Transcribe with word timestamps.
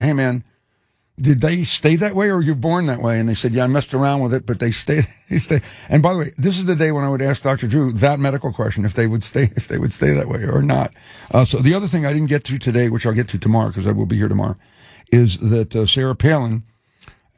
"Hey, 0.00 0.12
man." 0.12 0.44
Did 1.20 1.42
they 1.42 1.64
stay 1.64 1.96
that 1.96 2.14
way, 2.14 2.30
or 2.30 2.36
were 2.36 2.42
you 2.42 2.54
born 2.54 2.86
that 2.86 3.02
way? 3.02 3.20
And 3.20 3.28
they 3.28 3.34
said, 3.34 3.52
"Yeah, 3.52 3.64
I 3.64 3.66
messed 3.66 3.92
around 3.92 4.20
with 4.20 4.32
it, 4.32 4.46
but 4.46 4.58
they 4.58 4.70
stay. 4.70 5.02
They 5.28 5.36
stay." 5.36 5.60
And 5.88 6.02
by 6.02 6.14
the 6.14 6.18
way, 6.18 6.30
this 6.38 6.56
is 6.56 6.64
the 6.64 6.74
day 6.74 6.92
when 6.92 7.04
I 7.04 7.10
would 7.10 7.20
ask 7.20 7.42
Dr. 7.42 7.68
Drew 7.68 7.92
that 7.92 8.18
medical 8.18 8.52
question 8.52 8.86
if 8.86 8.94
they 8.94 9.06
would 9.06 9.22
stay, 9.22 9.52
if 9.54 9.68
they 9.68 9.76
would 9.76 9.92
stay 9.92 10.12
that 10.12 10.28
way 10.28 10.44
or 10.44 10.62
not. 10.62 10.94
Uh, 11.30 11.44
so 11.44 11.58
the 11.58 11.74
other 11.74 11.86
thing 11.86 12.06
I 12.06 12.14
didn't 12.14 12.30
get 12.30 12.42
to 12.44 12.58
today, 12.58 12.88
which 12.88 13.04
I'll 13.04 13.12
get 13.12 13.28
to 13.28 13.38
tomorrow 13.38 13.68
because 13.68 13.86
I 13.86 13.92
will 13.92 14.06
be 14.06 14.16
here 14.16 14.28
tomorrow, 14.28 14.56
is 15.12 15.36
that 15.38 15.76
uh, 15.76 15.84
Sarah 15.84 16.16
Palin 16.16 16.62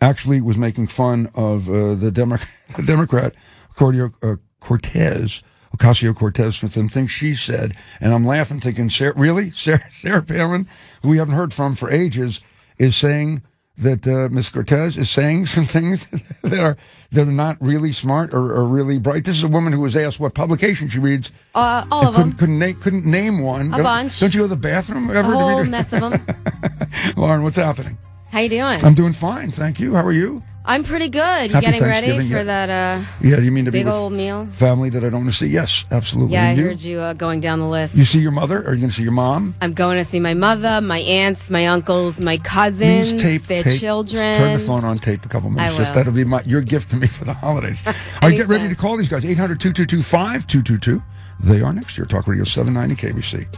actually 0.00 0.40
was 0.40 0.56
making 0.56 0.88
fun 0.88 1.30
of 1.34 1.68
uh, 1.68 1.94
the, 1.94 2.10
Demo- 2.10 2.38
the 2.76 2.82
Democrat 2.82 3.34
Cordio, 3.74 4.12
uh, 4.22 4.36
Cortez, 4.60 5.42
Ocasio 5.76 6.14
Cortez, 6.14 6.56
for 6.56 6.68
some 6.68 6.88
things 6.88 7.10
she 7.10 7.34
said, 7.34 7.74
and 8.00 8.12
I'm 8.12 8.26
laughing, 8.26 8.60
thinking, 8.60 8.90
Sarah, 8.90 9.14
really, 9.16 9.50
Sarah, 9.52 9.90
Sarah 9.90 10.22
Palin, 10.22 10.68
who 11.02 11.10
we 11.10 11.18
haven't 11.18 11.34
heard 11.34 11.52
from 11.52 11.74
for 11.74 11.90
ages, 11.90 12.40
is 12.78 12.96
saying 12.96 13.42
that 13.78 14.06
uh, 14.06 14.28
Ms. 14.32 14.50
Cortez 14.50 14.96
is 14.96 15.10
saying 15.10 15.46
some 15.54 15.64
things 15.64 16.06
that 16.42 16.58
are 16.60 16.76
that 17.10 17.28
are 17.28 17.32
not 17.32 17.56
really 17.60 17.92
smart 17.92 18.32
or, 18.34 18.52
or 18.52 18.64
really 18.64 18.98
bright. 18.98 19.24
This 19.24 19.36
is 19.36 19.44
a 19.44 19.48
woman 19.48 19.72
who 19.72 19.80
was 19.80 19.96
asked 19.96 20.20
what 20.20 20.34
publication 20.34 20.88
she 20.88 20.98
reads. 20.98 21.30
Uh, 21.54 21.84
all 21.90 22.06
of 22.08 22.14
couldn't, 22.14 22.30
them. 22.30 22.38
Couldn't, 22.38 22.58
na- 22.58 22.80
couldn't 22.80 23.06
name 23.06 23.42
one. 23.42 23.68
A 23.68 23.76
don't, 23.76 23.82
bunch. 23.82 24.20
Don't 24.20 24.34
you 24.34 24.40
go 24.42 24.44
to 24.44 24.54
the 24.54 24.60
bathroom 24.60 25.10
A 25.10 25.14
ever? 25.14 25.30
to 25.30 25.38
whole 25.38 25.64
mess 25.64 25.92
of 25.92 26.00
them. 26.00 26.26
Lauren, 27.16 27.42
what's 27.42 27.56
happening? 27.56 27.98
How 28.30 28.40
you 28.40 28.48
doing? 28.48 28.82
I'm 28.84 28.94
doing 28.94 29.12
fine, 29.12 29.50
thank 29.50 29.78
you. 29.78 29.94
How 29.94 30.04
are 30.04 30.12
you? 30.12 30.42
I'm 30.64 30.84
pretty 30.84 31.08
good. 31.08 31.50
You 31.50 31.54
Happy 31.54 31.66
getting 31.66 31.82
ready 31.82 32.16
for 32.18 32.22
yeah. 32.22 32.42
that? 32.44 32.70
Uh, 33.00 33.04
Yeah, 33.20 33.40
you 33.40 33.50
mean 33.50 33.64
to 33.64 33.72
be 33.72 33.80
Big 33.80 33.86
with 33.86 33.94
old 33.94 34.12
meal? 34.12 34.46
family 34.46 34.90
that 34.90 35.02
I 35.04 35.08
don't 35.08 35.22
want 35.22 35.32
to 35.32 35.36
see? 35.36 35.48
Yes, 35.48 35.84
absolutely. 35.90 36.34
yeah, 36.34 36.50
I 36.50 36.52
you? 36.52 36.62
heard 36.64 36.80
you 36.80 37.00
uh, 37.00 37.14
going 37.14 37.40
down 37.40 37.58
the 37.58 37.66
list. 37.68 37.96
You 37.96 38.04
see 38.04 38.20
your 38.20 38.30
mother? 38.30 38.58
Or 38.62 38.68
are 38.68 38.74
you 38.74 38.80
going 38.80 38.90
to 38.90 38.94
see 38.94 39.02
your 39.02 39.10
mom? 39.12 39.56
I'm 39.60 39.72
going 39.72 39.98
to 39.98 40.04
see 40.04 40.20
my 40.20 40.34
mother, 40.34 40.80
my 40.80 41.00
aunts, 41.00 41.50
my 41.50 41.66
uncles, 41.66 42.20
my 42.20 42.36
cousins, 42.38 43.10
Please 43.12 43.22
tape, 43.22 43.42
their 43.48 43.64
tape. 43.64 43.80
children. 43.80 44.36
Turn 44.36 44.52
the 44.52 44.60
phone 44.60 44.84
on 44.84 44.98
tape 44.98 45.24
a 45.24 45.28
couple 45.28 45.50
minutes. 45.50 45.74
I 45.74 45.78
Just 45.78 45.94
that'll 45.94 46.12
be 46.12 46.24
my 46.24 46.42
your 46.42 46.62
gift 46.62 46.90
to 46.90 46.96
me 46.96 47.08
for 47.08 47.24
the 47.24 47.34
holidays. 47.34 47.82
All 47.86 47.92
right, 48.22 48.36
get 48.36 48.46
ready 48.46 48.68
to 48.68 48.76
call 48.76 48.96
these 48.96 49.08
guys. 49.08 49.24
800 49.24 49.58
222 49.58 50.02
5222. 50.02 51.02
They 51.40 51.60
are 51.60 51.72
next 51.72 51.98
year. 51.98 52.04
Talk 52.04 52.28
Radio 52.28 52.44
790 52.44 52.94
KABC. 53.08 53.48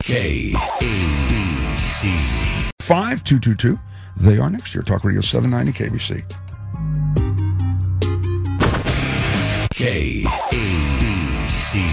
K 0.00 0.54
A 0.54 0.80
B 0.80 1.76
C. 1.76 2.37
5222. 2.88 3.78
They 4.16 4.38
are 4.38 4.48
next 4.48 4.74
year. 4.74 4.80
Talk 4.80 5.04
Radio 5.04 5.20
790 5.20 5.72
KABC. 5.84 6.24
K 9.70 10.24
A 10.24 10.50
B 10.50 11.48
C. 11.50 11.84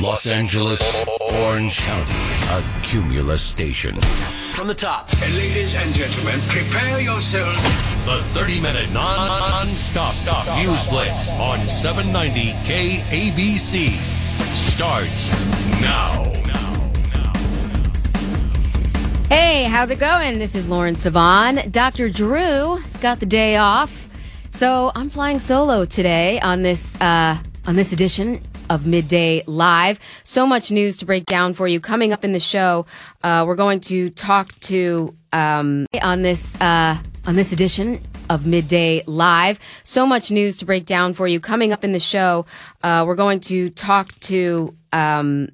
Los 0.00 0.28
Angeles, 0.30 1.04
Orange 1.20 1.78
County, 1.78 2.12
a 2.50 2.62
Cumulus 2.84 3.42
station. 3.42 4.00
From 4.54 4.68
the 4.68 4.74
top, 4.74 5.10
Ladies 5.34 5.74
and 5.74 5.92
gentlemen, 5.92 6.40
prepare 6.42 7.00
yourselves. 7.00 7.60
the 8.04 8.20
30 8.32 8.60
minute 8.60 8.90
non 8.92 9.66
stop 9.74 10.10
stop 10.10 10.46
news 10.64 10.86
blitz 10.86 11.30
on 11.30 11.66
790 11.66 12.52
KABC 12.62 13.90
starts 14.54 15.32
now. 15.80 16.37
Hey, 19.28 19.64
how's 19.64 19.90
it 19.90 19.98
going? 19.98 20.38
This 20.38 20.54
is 20.54 20.66
Lauren 20.66 20.94
Sivan. 20.94 21.70
Dr. 21.70 22.08
Drew 22.08 22.76
has 22.76 22.96
got 22.96 23.20
the 23.20 23.26
day 23.26 23.56
off, 23.56 24.08
so 24.50 24.90
I'm 24.94 25.10
flying 25.10 25.38
solo 25.38 25.84
today 25.84 26.40
on 26.40 26.62
this 26.62 26.98
uh, 26.98 27.36
on 27.66 27.76
this 27.76 27.92
edition 27.92 28.40
of 28.70 28.86
Midday 28.86 29.42
Live. 29.46 30.00
So 30.24 30.46
much 30.46 30.70
news 30.70 30.96
to 30.98 31.06
break 31.06 31.26
down 31.26 31.52
for 31.52 31.68
you. 31.68 31.78
Coming 31.78 32.14
up 32.14 32.24
in 32.24 32.32
the 32.32 32.40
show, 32.40 32.86
uh, 33.22 33.44
we're 33.46 33.54
going 33.54 33.80
to 33.80 34.08
talk 34.08 34.58
to 34.60 35.14
um, 35.34 35.84
on 36.02 36.22
this 36.22 36.58
uh, 36.62 36.96
on 37.26 37.34
this 37.34 37.52
edition 37.52 38.00
of 38.30 38.46
Midday 38.46 39.02
Live. 39.06 39.58
So 39.82 40.06
much 40.06 40.30
news 40.30 40.56
to 40.58 40.64
break 40.64 40.86
down 40.86 41.12
for 41.12 41.28
you. 41.28 41.38
Coming 41.38 41.74
up 41.74 41.84
in 41.84 41.92
the 41.92 42.00
show, 42.00 42.46
uh, 42.82 43.04
we're 43.06 43.14
going 43.14 43.40
to 43.40 43.68
talk 43.68 44.18
to 44.20 44.74
um, 44.90 45.50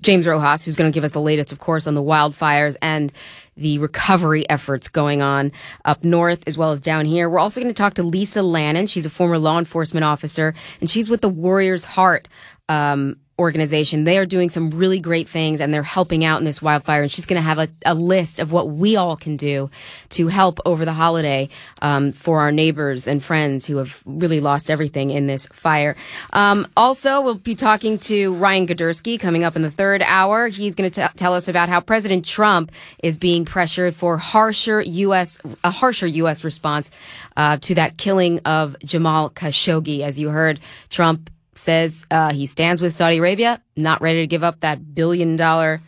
James 0.00 0.26
Rojas, 0.26 0.64
who's 0.64 0.74
going 0.74 0.90
to 0.90 0.94
give 0.94 1.04
us 1.04 1.12
the 1.12 1.20
latest, 1.20 1.52
of 1.52 1.60
course, 1.60 1.86
on 1.86 1.94
the 1.94 2.02
wildfires 2.02 2.76
and 2.82 3.12
the 3.56 3.78
recovery 3.78 4.48
efforts 4.50 4.88
going 4.88 5.22
on 5.22 5.52
up 5.84 6.04
north 6.04 6.42
as 6.46 6.58
well 6.58 6.72
as 6.72 6.80
down 6.80 7.04
here. 7.04 7.30
We're 7.30 7.38
also 7.38 7.60
going 7.60 7.72
to 7.72 7.76
talk 7.76 7.94
to 7.94 8.02
Lisa 8.02 8.42
Lannon. 8.42 8.86
She's 8.86 9.06
a 9.06 9.10
former 9.10 9.38
law 9.38 9.58
enforcement 9.58 10.04
officer, 10.04 10.54
and 10.80 10.90
she's 10.90 11.08
with 11.08 11.20
the 11.20 11.28
Warriors 11.28 11.84
Heart 11.84 12.26
um, 12.68 13.16
organization. 13.38 14.04
They 14.04 14.18
are 14.18 14.26
doing 14.26 14.48
some 14.48 14.70
really 14.70 15.00
great 15.00 15.28
things 15.28 15.60
and 15.60 15.72
they're 15.72 15.82
helping 15.82 16.24
out 16.24 16.38
in 16.38 16.44
this 16.44 16.60
wildfire. 16.60 17.02
And 17.02 17.10
she's 17.10 17.26
going 17.26 17.40
to 17.40 17.42
have 17.42 17.58
a, 17.58 17.68
a 17.86 17.94
list 17.94 18.38
of 18.38 18.52
what 18.52 18.68
we 18.70 18.96
all 18.96 19.16
can 19.16 19.36
do 19.36 19.70
to 20.10 20.28
help 20.28 20.60
over 20.66 20.84
the 20.84 20.92
holiday 20.92 21.48
um, 21.80 22.12
for 22.12 22.40
our 22.40 22.52
neighbors 22.52 23.08
and 23.08 23.22
friends 23.22 23.64
who 23.66 23.78
have 23.78 24.02
really 24.04 24.40
lost 24.40 24.70
everything 24.70 25.10
in 25.10 25.26
this 25.26 25.46
fire. 25.46 25.96
Um, 26.32 26.66
also, 26.76 27.22
we'll 27.22 27.34
be 27.34 27.54
talking 27.54 27.98
to 28.00 28.34
Ryan 28.34 28.66
Girdusky 28.66 29.18
coming 29.18 29.44
up 29.44 29.56
in 29.56 29.62
the 29.62 29.70
third 29.70 30.02
hour. 30.02 30.48
He's 30.48 30.74
going 30.74 30.90
to 30.90 31.10
tell 31.16 31.34
us 31.34 31.48
about 31.48 31.68
how 31.68 31.80
President 31.80 32.24
Trump 32.24 32.70
is 33.02 33.16
being 33.16 33.44
pressured 33.44 33.94
for 33.94 34.18
harsher 34.18 34.82
U.S. 34.82 35.40
a 35.64 35.70
harsher 35.70 36.06
U.S. 36.06 36.44
response 36.44 36.90
uh, 37.36 37.56
to 37.58 37.74
that 37.76 37.96
killing 37.96 38.40
of 38.40 38.76
Jamal 38.84 39.30
Khashoggi. 39.30 40.00
As 40.00 40.20
you 40.20 40.28
heard, 40.28 40.60
Trump 40.90 41.30
says 41.54 42.06
uh, 42.10 42.32
he 42.32 42.46
stands 42.46 42.80
with 42.80 42.94
Saudi 42.94 43.18
Arabia, 43.18 43.60
not 43.76 44.00
ready 44.00 44.20
to 44.20 44.26
give 44.26 44.42
up 44.42 44.60
that 44.60 44.94
billion 44.94 45.36
dollar, 45.36 45.80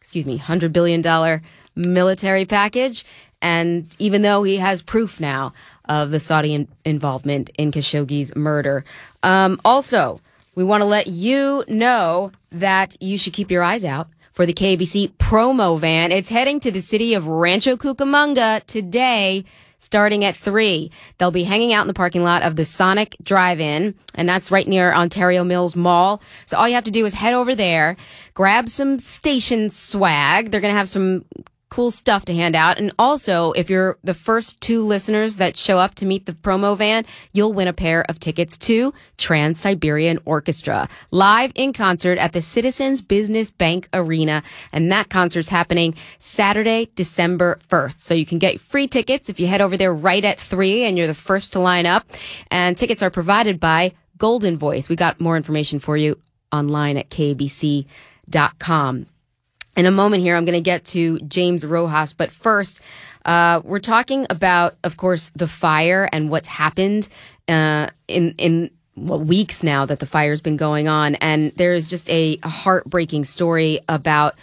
excuse 0.00 0.26
me, 0.26 0.36
hundred 0.36 0.72
billion 0.72 1.00
dollar 1.00 1.42
military 1.74 2.44
package. 2.44 3.04
And 3.40 3.86
even 3.98 4.22
though 4.22 4.42
he 4.42 4.56
has 4.58 4.82
proof 4.82 5.20
now 5.20 5.52
of 5.88 6.10
the 6.10 6.20
Saudi 6.20 6.54
in- 6.54 6.68
involvement 6.84 7.50
in 7.58 7.72
Khashoggi's 7.72 8.34
murder, 8.36 8.84
um, 9.22 9.60
also 9.64 10.20
we 10.54 10.64
want 10.64 10.82
to 10.82 10.86
let 10.86 11.06
you 11.06 11.64
know 11.68 12.30
that 12.50 12.96
you 13.00 13.18
should 13.18 13.32
keep 13.32 13.50
your 13.50 13.62
eyes 13.62 13.84
out 13.84 14.08
for 14.32 14.46
the 14.46 14.54
KABC 14.54 15.12
promo 15.14 15.78
van. 15.78 16.12
It's 16.12 16.30
heading 16.30 16.60
to 16.60 16.70
the 16.70 16.80
city 16.80 17.14
of 17.14 17.26
Rancho 17.26 17.76
Cucamonga 17.76 18.64
today 18.64 19.44
starting 19.82 20.24
at 20.24 20.36
3. 20.36 20.90
They'll 21.18 21.32
be 21.32 21.42
hanging 21.42 21.72
out 21.72 21.82
in 21.82 21.88
the 21.88 21.94
parking 21.94 22.22
lot 22.22 22.42
of 22.42 22.54
the 22.54 22.64
Sonic 22.64 23.16
Drive-In, 23.22 23.94
and 24.14 24.28
that's 24.28 24.52
right 24.52 24.68
near 24.68 24.92
Ontario 24.92 25.42
Mills 25.42 25.74
Mall. 25.74 26.22
So 26.46 26.56
all 26.56 26.68
you 26.68 26.74
have 26.76 26.84
to 26.84 26.90
do 26.92 27.04
is 27.04 27.14
head 27.14 27.34
over 27.34 27.56
there, 27.56 27.96
grab 28.32 28.68
some 28.68 29.00
station 29.00 29.70
swag. 29.70 30.50
They're 30.50 30.60
going 30.60 30.72
to 30.72 30.78
have 30.78 30.88
some 30.88 31.24
cool 31.72 31.90
stuff 31.90 32.26
to 32.26 32.34
hand 32.34 32.54
out. 32.54 32.76
And 32.76 32.92
also, 32.98 33.52
if 33.52 33.70
you're 33.70 33.96
the 34.04 34.12
first 34.12 34.60
two 34.60 34.84
listeners 34.84 35.38
that 35.38 35.56
show 35.56 35.78
up 35.78 35.94
to 35.94 36.04
meet 36.04 36.26
the 36.26 36.34
promo 36.34 36.76
van, 36.76 37.06
you'll 37.32 37.54
win 37.54 37.66
a 37.66 37.72
pair 37.72 38.04
of 38.10 38.20
tickets 38.20 38.58
to 38.58 38.92
Trans 39.16 39.58
Siberian 39.58 40.18
Orchestra 40.26 40.86
live 41.10 41.50
in 41.54 41.72
concert 41.72 42.18
at 42.18 42.32
the 42.32 42.42
Citizens 42.42 43.00
Business 43.00 43.50
Bank 43.52 43.88
Arena. 43.94 44.42
And 44.70 44.92
that 44.92 45.08
concert's 45.08 45.48
happening 45.48 45.94
Saturday, 46.18 46.90
December 46.94 47.58
1st. 47.70 47.98
So 48.00 48.12
you 48.12 48.26
can 48.26 48.38
get 48.38 48.60
free 48.60 48.86
tickets 48.86 49.30
if 49.30 49.40
you 49.40 49.46
head 49.46 49.62
over 49.62 49.78
there 49.78 49.94
right 49.94 50.26
at 50.26 50.38
three 50.38 50.84
and 50.84 50.98
you're 50.98 51.06
the 51.06 51.14
first 51.14 51.54
to 51.54 51.58
line 51.58 51.86
up. 51.86 52.06
And 52.50 52.76
tickets 52.76 53.02
are 53.02 53.08
provided 53.08 53.58
by 53.58 53.94
Golden 54.18 54.58
Voice. 54.58 54.90
We 54.90 54.96
got 54.96 55.22
more 55.22 55.38
information 55.38 55.78
for 55.78 55.96
you 55.96 56.20
online 56.52 56.98
at 56.98 57.08
kabc.com. 57.08 57.86
In 59.76 59.86
a 59.86 59.90
moment 59.90 60.22
here, 60.22 60.36
I'm 60.36 60.44
going 60.44 60.58
to 60.58 60.60
get 60.60 60.84
to 60.86 61.18
James 61.20 61.64
Rojas, 61.64 62.12
but 62.12 62.30
first, 62.30 62.80
uh, 63.24 63.62
we're 63.64 63.78
talking 63.78 64.26
about, 64.28 64.76
of 64.84 64.96
course, 64.96 65.30
the 65.30 65.48
fire 65.48 66.08
and 66.12 66.28
what's 66.28 66.48
happened 66.48 67.08
uh, 67.48 67.88
in 68.06 68.34
in 68.38 68.70
well, 68.94 69.20
weeks 69.20 69.62
now 69.62 69.86
that 69.86 70.00
the 70.00 70.06
fire's 70.06 70.42
been 70.42 70.58
going 70.58 70.88
on, 70.88 71.14
and 71.16 71.52
there 71.52 71.72
is 71.72 71.88
just 71.88 72.10
a 72.10 72.36
heartbreaking 72.44 73.24
story 73.24 73.80
about 73.88 74.34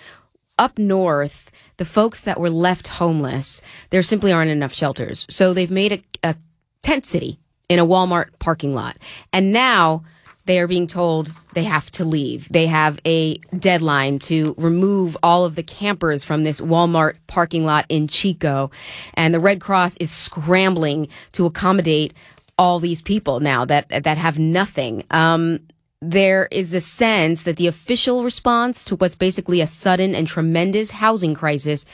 up 0.58 0.80
north 0.80 1.52
the 1.78 1.86
folks 1.86 2.22
that 2.22 2.40
were 2.40 2.50
left 2.50 2.88
homeless. 2.88 3.62
There 3.92 4.02
simply 4.02 4.32
aren't 4.32 4.52
enough 4.52 4.74
shelters, 4.74 5.28
so 5.30 5.54
they've 5.54 5.70
made 5.70 5.92
a, 5.92 6.30
a 6.30 6.36
tent 6.82 7.06
city 7.06 7.40
in 7.70 7.78
a 7.78 7.86
Walmart 7.86 8.30
parking 8.40 8.74
lot, 8.74 8.98
and 9.32 9.52
now 9.54 10.04
they 10.50 10.58
are 10.58 10.68
being 10.68 10.88
told 10.88 11.32
they 11.54 11.66
have 11.66 11.92
to 11.92 12.04
leave. 12.04 12.50
They 12.50 12.66
have 12.66 13.00
a 13.06 13.36
deadline 13.60 14.18
to 14.20 14.56
remove 14.58 15.16
all 15.22 15.46
of 15.46 15.54
the 15.54 15.62
campers 15.62 16.24
from 16.24 16.44
this 16.44 16.60
Walmart 16.60 17.18
parking 17.28 17.66
lot 17.66 17.86
in 17.88 18.08
Chico. 18.08 18.72
And 19.14 19.32
the 19.32 19.40
Red 19.40 19.62
Cross 19.62 19.98
is 19.98 20.10
scrambling 20.10 21.08
to 21.34 21.46
accommodate 21.46 22.16
all 22.58 22.80
these 22.80 23.00
people 23.00 23.40
now 23.42 23.64
that, 23.66 23.90
that 23.90 24.18
have 24.18 24.40
nothing. 24.40 25.04
Um, 25.12 25.60
there 26.02 26.48
is 26.50 26.74
a 26.74 26.82
sense 26.82 27.44
that 27.44 27.58
the 27.58 27.68
official 27.68 28.24
response 28.24 28.84
to 28.86 28.96
what's 28.96 29.14
basically 29.14 29.62
a 29.62 29.68
sudden 29.68 30.16
and 30.16 30.28
tremendous 30.28 30.90
housing 30.90 31.36
crisis 31.36 31.86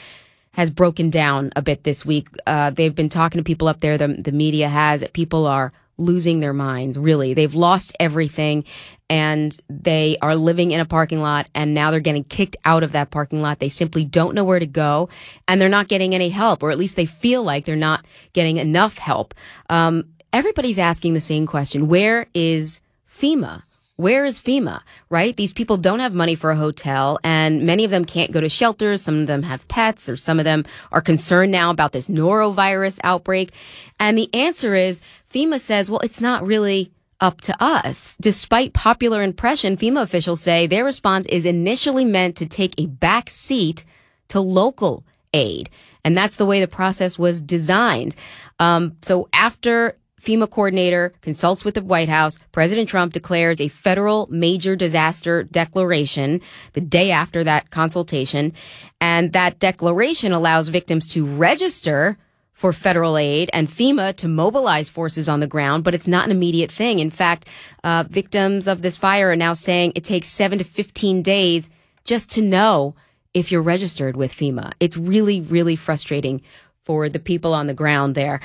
has 0.54 0.70
broken 0.70 1.10
down 1.10 1.52
a 1.56 1.60
bit 1.60 1.84
this 1.84 2.06
week. 2.06 2.28
Uh, 2.46 2.70
they've 2.70 2.94
been 2.94 3.10
talking 3.10 3.38
to 3.38 3.44
people 3.44 3.68
up 3.68 3.80
there. 3.80 3.98
The, 3.98 4.08
the 4.08 4.32
media 4.32 4.70
has. 4.70 5.06
People 5.12 5.46
are 5.46 5.74
losing 5.98 6.40
their 6.40 6.52
minds, 6.52 6.98
really. 6.98 7.34
They've 7.34 7.54
lost 7.54 7.96
everything 7.98 8.64
and 9.08 9.56
they 9.68 10.18
are 10.20 10.36
living 10.36 10.72
in 10.72 10.80
a 10.80 10.84
parking 10.84 11.20
lot 11.20 11.48
and 11.54 11.74
now 11.74 11.90
they're 11.90 12.00
getting 12.00 12.24
kicked 12.24 12.56
out 12.64 12.82
of 12.82 12.92
that 12.92 13.10
parking 13.10 13.40
lot. 13.40 13.58
They 13.58 13.68
simply 13.68 14.04
don't 14.04 14.34
know 14.34 14.44
where 14.44 14.58
to 14.58 14.66
go 14.66 15.08
and 15.48 15.60
they're 15.60 15.68
not 15.68 15.88
getting 15.88 16.14
any 16.14 16.28
help, 16.28 16.62
or 16.62 16.70
at 16.70 16.78
least 16.78 16.96
they 16.96 17.06
feel 17.06 17.42
like 17.42 17.64
they're 17.64 17.76
not 17.76 18.04
getting 18.32 18.56
enough 18.58 18.98
help. 18.98 19.34
Um, 19.70 20.04
everybody's 20.32 20.78
asking 20.78 21.14
the 21.14 21.20
same 21.20 21.46
question. 21.46 21.88
Where 21.88 22.26
is 22.34 22.82
FEMA? 23.08 23.62
Where 23.96 24.26
is 24.26 24.38
FEMA, 24.38 24.82
right? 25.08 25.34
These 25.34 25.54
people 25.54 25.78
don't 25.78 26.00
have 26.00 26.12
money 26.12 26.34
for 26.34 26.50
a 26.50 26.56
hotel 26.56 27.18
and 27.24 27.62
many 27.62 27.84
of 27.84 27.90
them 27.90 28.04
can't 28.04 28.30
go 28.30 28.42
to 28.42 28.48
shelters. 28.48 29.00
Some 29.00 29.20
of 29.20 29.26
them 29.26 29.42
have 29.42 29.66
pets 29.68 30.08
or 30.08 30.16
some 30.16 30.38
of 30.38 30.44
them 30.44 30.64
are 30.92 31.00
concerned 31.00 31.50
now 31.50 31.70
about 31.70 31.92
this 31.92 32.08
norovirus 32.08 32.98
outbreak. 33.02 33.52
And 33.98 34.18
the 34.18 34.32
answer 34.34 34.74
is 34.74 35.00
FEMA 35.32 35.58
says, 35.58 35.90
well, 35.90 36.00
it's 36.00 36.20
not 36.20 36.46
really 36.46 36.92
up 37.20 37.40
to 37.42 37.62
us. 37.62 38.16
Despite 38.20 38.74
popular 38.74 39.22
impression, 39.22 39.78
FEMA 39.78 40.02
officials 40.02 40.42
say 40.42 40.66
their 40.66 40.84
response 40.84 41.24
is 41.26 41.46
initially 41.46 42.04
meant 42.04 42.36
to 42.36 42.46
take 42.46 42.74
a 42.78 42.86
back 42.86 43.30
seat 43.30 43.86
to 44.28 44.40
local 44.40 45.04
aid. 45.32 45.70
And 46.04 46.16
that's 46.16 46.36
the 46.36 46.46
way 46.46 46.60
the 46.60 46.68
process 46.68 47.18
was 47.18 47.40
designed. 47.40 48.14
Um, 48.60 48.96
so 49.02 49.28
after 49.32 49.96
FEMA 50.26 50.50
coordinator 50.50 51.12
consults 51.20 51.64
with 51.64 51.74
the 51.74 51.84
White 51.84 52.08
House. 52.08 52.40
President 52.50 52.88
Trump 52.88 53.12
declares 53.12 53.60
a 53.60 53.68
federal 53.68 54.26
major 54.28 54.74
disaster 54.74 55.44
declaration 55.44 56.40
the 56.72 56.80
day 56.80 57.12
after 57.12 57.44
that 57.44 57.70
consultation. 57.70 58.52
And 59.00 59.32
that 59.34 59.60
declaration 59.60 60.32
allows 60.32 60.68
victims 60.68 61.06
to 61.12 61.24
register 61.24 62.18
for 62.52 62.72
federal 62.72 63.16
aid 63.16 63.50
and 63.52 63.68
FEMA 63.68 64.16
to 64.16 64.26
mobilize 64.26 64.88
forces 64.88 65.28
on 65.28 65.40
the 65.40 65.46
ground, 65.46 65.84
but 65.84 65.94
it's 65.94 66.08
not 66.08 66.24
an 66.24 66.32
immediate 66.32 66.72
thing. 66.72 66.98
In 66.98 67.10
fact, 67.10 67.46
uh, 67.84 68.04
victims 68.08 68.66
of 68.66 68.82
this 68.82 68.96
fire 68.96 69.30
are 69.30 69.36
now 69.36 69.54
saying 69.54 69.92
it 69.94 70.04
takes 70.04 70.26
seven 70.26 70.58
to 70.58 70.64
15 70.64 71.22
days 71.22 71.68
just 72.04 72.30
to 72.30 72.42
know 72.42 72.96
if 73.34 73.52
you're 73.52 73.62
registered 73.62 74.16
with 74.16 74.32
FEMA. 74.32 74.72
It's 74.80 74.96
really, 74.96 75.42
really 75.42 75.76
frustrating 75.76 76.40
for 76.86 77.08
the 77.08 77.18
people 77.18 77.52
on 77.52 77.66
the 77.66 77.74
ground 77.74 78.14
there. 78.14 78.40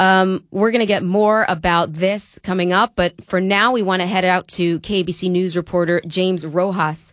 Um, 0.00 0.44
we're 0.50 0.70
going 0.70 0.80
to 0.80 0.86
get 0.86 1.04
more 1.04 1.44
about 1.46 1.92
this 1.92 2.38
coming 2.42 2.72
up, 2.72 2.94
but 2.96 3.22
for 3.22 3.40
now, 3.40 3.72
we 3.72 3.82
want 3.82 4.00
to 4.00 4.08
head 4.08 4.24
out 4.24 4.48
to 4.48 4.80
KABC 4.80 5.30
News 5.30 5.56
reporter 5.56 6.00
James 6.06 6.44
Rojas. 6.44 7.12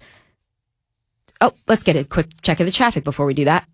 Oh, 1.42 1.52
let's 1.68 1.84
get 1.84 1.98
a 1.98 2.06
quick 2.06 2.28
check 2.42 2.62
of 2.62 2.66
the 2.66 2.72
traffic 2.72 3.04
before 3.04 3.26
we 3.26 3.34
do 3.34 3.46
that. 3.46 3.68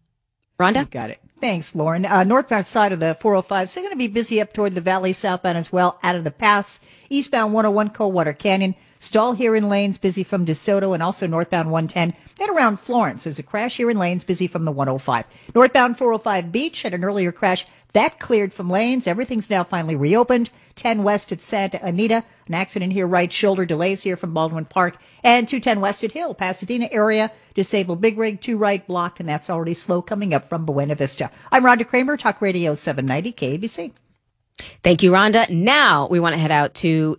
Rhonda? 0.60 0.90
Got 0.90 1.12
it. 1.12 1.20
Thanks, 1.40 1.76
Lauren. 1.76 2.06
Uh, 2.06 2.24
northbound 2.24 2.66
side 2.66 2.92
of 2.92 3.00
the 3.00 3.16
405, 3.20 3.70
so 3.70 3.82
going 3.82 3.92
to 3.92 3.98
be 3.98 4.08
busy 4.08 4.42
up 4.42 4.52
toward 4.54 4.74
the 4.74 4.82
valley, 4.82 5.14
southbound 5.14 5.58
as 5.58 5.72
well, 5.72 6.00
out 6.02 6.16
of 6.16 6.24
the 6.24 6.32
pass. 6.32 6.80
Eastbound 7.10 7.54
101 7.54 7.90
Coldwater 7.90 8.34
Canyon. 8.34 8.74
Stall 9.00 9.34
here 9.34 9.56
in 9.56 9.70
lanes, 9.70 9.98
busy 9.98 10.24
from 10.24 10.46
DeSoto 10.46 10.94
and 10.94 11.04
also 11.04 11.28
northbound 11.28 11.70
110. 11.70 12.14
Then 12.38 12.50
around 12.50 12.80
Florence, 12.80 13.24
there's 13.24 13.40
a 13.40 13.44
crash 13.44 13.78
here 13.78 13.92
in 13.92 14.00
lanes, 14.00 14.24
busy 14.24 14.48
from 14.48 14.64
the 14.64 14.72
105. 14.72 15.26
Northbound 15.54 15.98
405 15.98 16.52
Beach 16.52 16.82
had 16.82 16.94
an 16.94 17.04
earlier 17.04 17.32
crash. 17.32 17.66
That 17.94 18.20
cleared 18.20 18.54
from 18.54 18.70
lanes. 18.70 19.08
Everything's 19.08 19.50
now 19.50 19.64
finally 19.64 19.96
reopened. 19.96 20.50
10 20.76 21.04
west 21.04 21.32
at 21.32 21.42
Santa 21.42 21.80
Anita. 21.86 22.24
An 22.48 22.54
accident 22.54 22.94
here, 22.94 23.08
right 23.08 23.32
shoulder 23.32 23.66
delays 23.66 24.02
here 24.02 24.18
from 24.18 24.34
Baldwin 24.34 24.66
Park. 24.66 24.98
And 25.24 25.48
210 25.48 25.82
west 25.82 26.04
at 26.04 26.12
Hill, 26.12 26.34
Pasadena 26.34 26.90
area. 26.92 27.32
Disabled 27.54 28.02
Big 28.02 28.18
Rig, 28.18 28.42
2 28.42 28.58
right 28.58 28.86
blocked, 28.86 29.20
and 29.20 29.30
that's 29.30 29.50
already 29.50 29.74
slow 29.74 30.02
coming 30.02 30.34
up 30.34 30.50
from 30.50 30.66
Buena 30.66 30.96
Vista. 30.96 31.30
I'm 31.52 31.64
Rhonda 31.64 31.88
Kramer, 31.88 32.18
Talk 32.18 32.42
Radio 32.42 32.74
790 32.74 33.32
KABC. 33.34 33.92
Thank 34.84 35.04
you, 35.04 35.12
Rhonda. 35.12 35.50
Now 35.50 36.08
we 36.08 36.20
want 36.20 36.34
to 36.34 36.40
head 36.40 36.52
out 36.52 36.74
to 36.76 37.18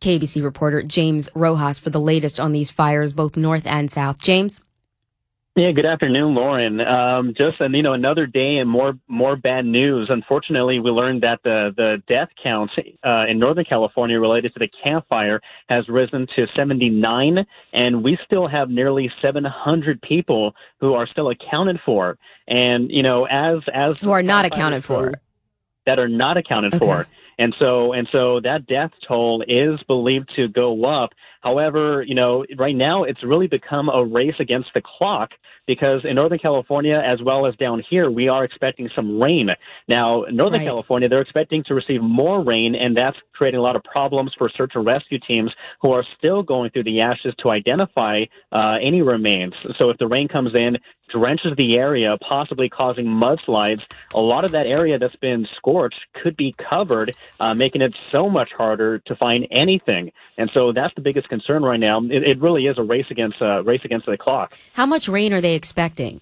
KABC 0.00 0.42
reporter 0.42 0.82
James 0.82 1.28
Rojas 1.34 1.78
for 1.78 1.90
the 1.90 2.00
latest 2.00 2.40
on 2.40 2.52
these 2.52 2.70
fires, 2.70 3.12
both 3.12 3.36
north 3.36 3.66
and 3.66 3.90
south. 3.90 4.22
James? 4.22 4.60
Yeah, 5.58 5.72
good 5.72 5.86
afternoon, 5.86 6.36
Lauren. 6.36 6.80
Um, 6.80 7.34
just 7.36 7.60
and 7.60 7.74
you 7.74 7.82
know 7.82 7.92
another 7.92 8.26
day 8.26 8.58
and 8.58 8.70
more 8.70 8.96
more 9.08 9.34
bad 9.34 9.66
news. 9.66 10.06
Unfortunately, 10.08 10.78
we 10.78 10.92
learned 10.92 11.24
that 11.24 11.40
the 11.42 11.74
the 11.76 12.00
death 12.06 12.28
count 12.40 12.70
uh, 13.04 13.24
in 13.28 13.40
Northern 13.40 13.64
California 13.64 14.20
related 14.20 14.52
to 14.52 14.60
the 14.60 14.68
campfire 14.84 15.40
has 15.68 15.88
risen 15.88 16.28
to 16.36 16.46
79, 16.54 17.44
and 17.72 18.04
we 18.04 18.16
still 18.24 18.46
have 18.46 18.70
nearly 18.70 19.10
700 19.20 20.00
people 20.00 20.54
who 20.78 20.94
are 20.94 21.08
still 21.08 21.28
accounted 21.28 21.80
for. 21.84 22.18
And 22.46 22.88
you 22.92 23.02
know, 23.02 23.24
as 23.24 23.58
as 23.74 23.96
who 24.00 24.12
are 24.12 24.22
not 24.22 24.44
accounted 24.44 24.84
for, 24.84 25.12
that 25.86 25.98
are 25.98 26.06
not 26.06 26.36
accounted 26.36 26.74
okay. 26.74 26.86
for. 26.86 27.06
And 27.38 27.54
so, 27.58 27.92
and 27.92 28.08
so 28.10 28.40
that 28.40 28.66
death 28.66 28.90
toll 29.06 29.44
is 29.46 29.80
believed 29.86 30.30
to 30.36 30.48
go 30.48 30.84
up. 30.84 31.10
However, 31.42 32.02
you 32.06 32.14
know, 32.14 32.44
right 32.56 32.74
now 32.74 33.04
it's 33.04 33.22
really 33.22 33.46
become 33.46 33.88
a 33.88 34.04
race 34.04 34.34
against 34.38 34.68
the 34.74 34.82
clock 34.82 35.30
because 35.66 36.00
in 36.04 36.16
Northern 36.16 36.38
California, 36.38 37.00
as 37.04 37.22
well 37.22 37.46
as 37.46 37.54
down 37.56 37.82
here, 37.88 38.10
we 38.10 38.28
are 38.28 38.42
expecting 38.42 38.88
some 38.96 39.20
rain. 39.20 39.50
Now, 39.86 40.24
Northern 40.30 40.60
right. 40.60 40.66
California, 40.66 41.08
they're 41.08 41.20
expecting 41.20 41.62
to 41.64 41.74
receive 41.74 42.00
more 42.00 42.42
rain, 42.42 42.74
and 42.74 42.96
that's 42.96 43.16
creating 43.34 43.60
a 43.60 43.62
lot 43.62 43.76
of 43.76 43.84
problems 43.84 44.32
for 44.36 44.50
search 44.56 44.72
and 44.74 44.86
rescue 44.86 45.18
teams 45.20 45.52
who 45.80 45.92
are 45.92 46.04
still 46.16 46.42
going 46.42 46.70
through 46.70 46.84
the 46.84 47.00
ashes 47.00 47.34
to 47.42 47.50
identify 47.50 48.24
uh, 48.50 48.76
any 48.82 49.02
remains. 49.02 49.52
So 49.78 49.90
if 49.90 49.98
the 49.98 50.06
rain 50.06 50.26
comes 50.26 50.54
in, 50.54 50.78
drenches 51.10 51.52
the 51.56 51.76
area, 51.76 52.16
possibly 52.26 52.68
causing 52.68 53.06
mudslides, 53.06 53.80
a 54.14 54.20
lot 54.20 54.44
of 54.44 54.52
that 54.52 54.66
area 54.66 54.98
that's 54.98 55.16
been 55.16 55.46
scorched 55.56 56.00
could 56.22 56.36
be 56.36 56.54
covered, 56.58 57.14
uh, 57.40 57.54
making 57.54 57.82
it 57.82 57.94
so 58.12 58.28
much 58.28 58.50
harder 58.56 58.98
to 59.00 59.16
find 59.16 59.46
anything. 59.50 60.10
And 60.36 60.50
so 60.52 60.72
that's 60.72 60.94
the 60.94 61.00
biggest 61.00 61.27
concern 61.28 61.62
right 61.62 61.80
now. 61.80 62.00
It, 62.02 62.22
it 62.22 62.40
really 62.40 62.66
is 62.66 62.78
a 62.78 62.82
race 62.82 63.06
against 63.10 63.40
uh, 63.40 63.62
race 63.64 63.82
against 63.84 64.06
the 64.06 64.16
clock. 64.16 64.54
How 64.72 64.86
much 64.86 65.08
rain 65.08 65.32
are 65.32 65.40
they 65.40 65.54
expecting? 65.54 66.20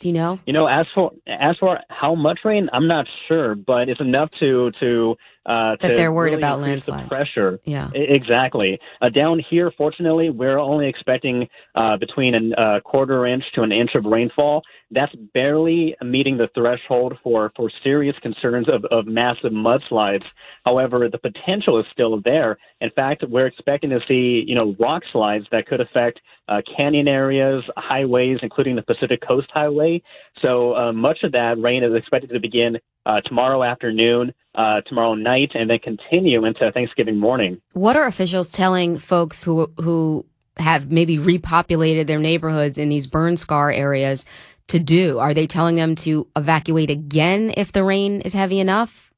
Do 0.00 0.08
you 0.08 0.14
know? 0.14 0.38
You 0.46 0.52
know, 0.52 0.66
as 0.66 0.86
for 0.94 1.12
as 1.26 1.56
for 1.58 1.78
how 1.88 2.14
much 2.14 2.40
rain, 2.44 2.68
I'm 2.72 2.88
not 2.88 3.06
sure, 3.28 3.54
but 3.54 3.88
it's 3.88 4.00
enough 4.00 4.30
to 4.40 4.72
to 4.80 5.16
uh, 5.46 5.76
that 5.80 5.94
they're 5.94 6.12
worried 6.12 6.30
really 6.30 6.40
about 6.40 6.60
landslides. 6.60 7.08
pressure. 7.08 7.60
Yeah, 7.64 7.90
exactly. 7.94 8.78
Uh, 9.02 9.10
down 9.10 9.42
here, 9.50 9.70
fortunately, 9.76 10.30
we're 10.30 10.58
only 10.58 10.88
expecting 10.88 11.48
uh, 11.74 11.96
between 11.96 12.34
a 12.34 12.60
uh, 12.60 12.80
quarter 12.80 13.26
inch 13.26 13.44
to 13.54 13.62
an 13.62 13.72
inch 13.72 13.90
of 13.94 14.04
rainfall. 14.04 14.62
That's 14.90 15.14
barely 15.34 15.96
meeting 16.02 16.38
the 16.38 16.48
threshold 16.54 17.18
for 17.22 17.52
for 17.56 17.70
serious 17.82 18.16
concerns 18.22 18.68
of, 18.68 18.84
of 18.90 19.06
massive 19.06 19.52
mudslides. 19.52 20.24
However, 20.64 21.08
the 21.10 21.18
potential 21.18 21.78
is 21.78 21.86
still 21.92 22.20
there. 22.24 22.56
In 22.80 22.90
fact, 22.90 23.24
we're 23.28 23.46
expecting 23.46 23.90
to 23.90 24.00
see 24.08 24.44
you 24.46 24.54
know 24.54 24.74
rock 24.78 25.02
slides 25.12 25.46
that 25.52 25.66
could 25.66 25.80
affect 25.80 26.20
uh, 26.48 26.60
canyon 26.76 27.08
areas, 27.08 27.62
highways, 27.76 28.38
including 28.42 28.76
the 28.76 28.82
Pacific 28.82 29.20
Coast 29.26 29.48
Highway. 29.52 30.02
So 30.42 30.74
uh, 30.76 30.92
much 30.92 31.18
of 31.22 31.32
that 31.32 31.58
rain 31.58 31.82
is 31.82 31.94
expected 31.94 32.30
to 32.30 32.40
begin 32.40 32.78
tomorrow 33.26 33.62
afternoon 33.62 34.32
uh, 34.54 34.80
tomorrow 34.82 35.14
night 35.14 35.52
and 35.54 35.68
then 35.68 35.78
continue 35.78 36.44
into 36.44 36.70
Thanksgiving 36.72 37.18
morning. 37.18 37.60
What 37.72 37.96
are 37.96 38.06
officials 38.06 38.48
telling 38.48 38.98
folks 38.98 39.42
who 39.42 39.70
who 39.80 40.24
have 40.56 40.90
maybe 40.90 41.18
repopulated 41.18 42.06
their 42.06 42.18
neighborhoods 42.18 42.78
in 42.78 42.88
these 42.88 43.06
burn 43.06 43.36
scar 43.36 43.70
areas 43.70 44.24
to 44.68 44.78
do? 44.78 45.18
Are 45.18 45.34
they 45.34 45.46
telling 45.46 45.74
them 45.74 45.94
to 45.96 46.28
evacuate 46.36 46.90
again 46.90 47.52
if 47.56 47.72
the 47.72 47.84
rain 47.84 48.20
is 48.20 48.32
heavy 48.32 48.60
enough? 48.60 49.10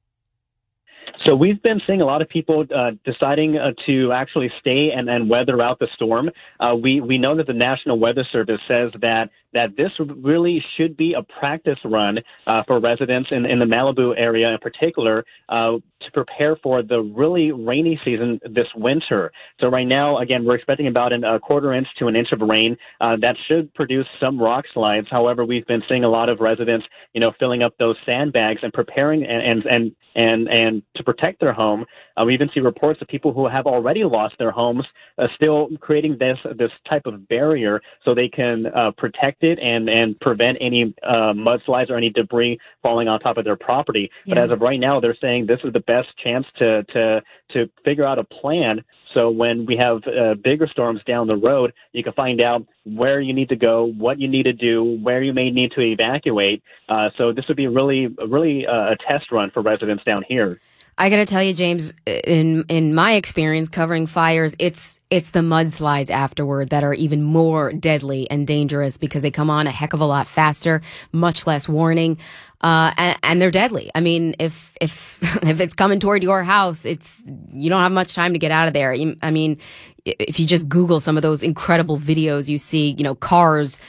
So 1.25 1.35
we've 1.35 1.61
been 1.63 1.81
seeing 1.87 2.01
a 2.01 2.05
lot 2.05 2.23
of 2.23 2.29
people 2.29 2.65
uh, 2.75 2.93
deciding 3.05 3.57
uh, 3.57 3.73
to 3.87 4.13
actually 4.13 4.51
stay 4.61 4.91
and, 4.95 5.09
and 5.09 5.29
weather 5.29 5.61
out 5.61 5.79
the 5.79 5.89
storm. 5.95 6.31
Uh, 6.61 6.75
we 6.81 7.01
we 7.01 7.19
know 7.19 7.37
that 7.37 7.47
the 7.47 7.53
National 7.53 7.99
Weather 7.99 8.25
Service 8.31 8.61
says 8.69 8.93
that 9.01 9.31
that 9.53 9.77
this 9.77 9.91
really 9.99 10.63
should 10.77 10.97
be 10.97 11.15
a 11.15 11.23
practice 11.39 11.79
run 11.85 12.19
uh, 12.47 12.63
for 12.67 12.81
residents 12.81 13.29
in, 13.31 13.47
in 13.47 13.59
the 13.59 13.65
Malibu 13.65 14.15
area 14.17 14.49
in 14.51 14.59
particular 14.59 15.25
uh, 15.49 15.73
to 16.01 16.13
prepare 16.13 16.57
for 16.57 16.83
the 16.83 17.01
really 17.01 17.53
rainy 17.53 17.99
season 18.05 18.39
this 18.45 18.67
winter. 18.77 19.33
So 19.61 19.69
right 19.69 19.87
now, 19.87 20.19
again, 20.19 20.45
we're 20.45 20.57
expecting 20.57 20.89
about 20.89 21.13
an, 21.13 21.25
a 21.25 21.41
quarter 21.41 21.73
inch 21.73 21.89
to 21.99 22.07
an 22.07 22.17
inch 22.17 22.29
of 22.33 22.41
rain. 22.41 22.77
Uh, 23.01 23.17
that 23.21 23.37
should 23.49 23.73
produce 23.75 24.07
some 24.21 24.39
rock 24.41 24.65
slides. 24.73 25.07
However, 25.11 25.45
we've 25.45 25.67
been 25.67 25.83
seeing 25.89 26.05
a 26.05 26.09
lot 26.09 26.29
of 26.29 26.41
residents, 26.41 26.87
you 27.13 27.21
know, 27.21 27.33
filling 27.39 27.63
up 27.63 27.75
those 27.79 27.97
sandbags 28.05 28.61
and 28.63 28.73
preparing 28.73 29.25
and 29.25 29.43
and 29.43 29.65
and 29.67 29.93
and, 30.15 30.49
and 30.49 30.83
to 30.97 31.05
protect 31.05 31.41
their 31.41 31.53
home. 31.53 31.85
Uh, 32.17 32.25
we 32.25 32.35
even 32.35 32.49
see 32.55 32.61
reports 32.61 33.01
of 33.03 33.09
people 33.09 33.33
who 33.33 33.47
have 33.47 33.67
already 33.67 34.03
lost 34.05 34.35
their 34.39 34.51
homes 34.51 34.85
uh, 35.19 35.27
still 35.35 35.69
creating 35.81 36.17
this 36.19 36.39
this 36.57 36.71
type 36.89 37.07
of 37.07 37.27
barrier 37.29 37.81
so 38.05 38.15
they 38.15 38.29
can 38.29 38.67
uh, 38.75 38.91
protect 39.39 39.59
it 39.59 39.63
and 39.63 39.89
and 39.89 40.19
prevent 40.21 40.59
any 40.61 40.95
uh, 41.03 41.33
mudslides 41.33 41.91
or 41.91 41.97
any 41.97 42.11
debris 42.11 42.59
falling 42.83 43.09
on 43.09 43.21
top 43.21 43.37
of 43.37 43.45
their 43.45 43.57
property. 43.57 44.11
Yeah. 44.25 44.35
But 44.35 44.45
as 44.45 44.51
of 44.51 44.61
right 44.61 44.81
now, 44.81 45.01
they're 45.01 45.17
saying 45.21 45.47
this 45.47 45.61
is 45.65 45.73
the 45.73 45.81
best 45.81 46.09
chance 46.23 46.47
to 46.59 46.83
to 46.85 47.23
to 47.53 47.71
figure 47.85 48.05
out 48.05 48.19
a 48.19 48.25
plan. 48.25 48.85
So 49.15 49.31
when 49.31 49.65
we 49.65 49.77
have 49.77 50.03
uh, 50.07 50.35
bigger 50.35 50.67
storms 50.67 51.01
down 51.07 51.27
the 51.27 51.37
road, 51.37 51.73
you 51.93 52.03
can 52.03 52.13
find 52.13 52.41
out 52.41 52.67
where 52.85 53.21
you 53.21 53.33
need 53.33 53.49
to 53.49 53.57
go, 53.57 53.87
what 53.87 54.19
you 54.21 54.29
need 54.29 54.43
to 54.43 54.53
do, 54.53 54.99
where 55.03 55.23
you 55.23 55.33
may 55.33 55.51
need 55.51 55.73
to 55.73 55.81
evacuate. 55.81 56.63
Uh, 56.89 57.09
so 57.17 57.33
this 57.33 57.47
would 57.49 57.57
be 57.57 57.67
really 57.67 58.09
really 58.09 58.67
uh, 58.67 58.93
a 58.93 58.97
test 58.97 59.33
run 59.33 59.51
for 59.51 59.63
residents 59.63 60.05
down 60.05 60.25
here. 60.29 60.61
I 60.99 61.11
got 61.11 61.17
to 61.17 61.27
tell 61.27 61.43
you, 61.43 61.53
James, 61.53 61.93
in 62.07 62.65
in 62.69 62.95
my 62.95 63.13
experience 63.13 63.69
covering 63.69 64.07
fires, 64.07 64.57
it's 64.59 64.99
it's 65.11 65.31
the 65.31 65.41
mudslides 65.41 66.11
afterward 66.11 66.71
that 66.71 66.85
are 66.85 66.95
even 66.95 67.23
more 67.23 67.71
deadly 67.73 68.31
and 68.31 68.47
dangerous 68.47 68.97
because 68.97 69.21
they 69.21 69.31
come 69.31 69.51
on 69.51 69.67
a 69.67 69.71
heck 69.71 69.93
of 69.93 70.01
a 70.01 70.07
lot 70.07 70.27
faster, 70.27 70.81
much 71.13 71.47
less 71.47 71.69
warning, 71.69 72.19
uh, 72.63 72.93
and, 72.97 73.19
and 73.23 73.43
they're 73.43 73.51
deadly. 73.51 73.91
I 73.95 74.01
mean, 74.01 74.37
if 74.39 74.75
if 74.81 75.21
if 75.45 75.61
it's 75.61 75.75
coming 75.75 76.01
toward 76.01 76.23
your 76.23 76.43
house, 76.43 76.87
it's 76.87 77.23
you 77.53 77.69
don't 77.69 77.83
have 77.83 77.93
much 77.93 78.15
time 78.15 78.33
to 78.33 78.39
get 78.39 78.51
out 78.51 78.67
of 78.67 78.73
there. 78.73 78.97
I 79.21 79.31
mean, 79.31 79.59
if 80.07 80.41
you 80.41 80.47
just 80.47 80.67
Google 80.67 81.01
some 81.01 81.19
of 81.19 81.23
those 81.23 81.43
incredible 81.43 81.99
videos, 81.99 82.49
you 82.49 82.57
see, 82.57 82.95
you 82.97 83.05
know, 83.05 83.15
cars 83.15 83.81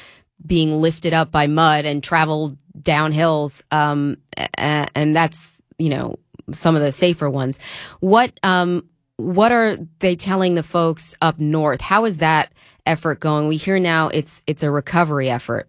being 0.45 0.73
lifted 0.73 1.13
up 1.13 1.31
by 1.31 1.47
mud 1.47 1.85
and 1.85 2.03
travel 2.03 2.57
down 2.81 3.13
hills, 3.13 3.63
um, 3.71 4.17
and 4.57 5.15
that's 5.15 5.61
you 5.79 5.89
know 5.89 6.17
some 6.51 6.75
of 6.75 6.81
the 6.81 6.91
safer 6.91 7.29
ones. 7.29 7.59
What 7.99 8.39
um 8.43 8.87
what 9.17 9.51
are 9.51 9.77
they 9.99 10.15
telling 10.15 10.55
the 10.55 10.63
folks 10.63 11.15
up 11.21 11.39
north? 11.39 11.81
How 11.81 12.05
is 12.05 12.19
that 12.19 12.53
effort 12.85 13.19
going? 13.19 13.47
We 13.47 13.57
hear 13.57 13.79
now 13.79 14.09
it's 14.09 14.41
it's 14.47 14.63
a 14.63 14.71
recovery 14.71 15.29
effort 15.29 15.67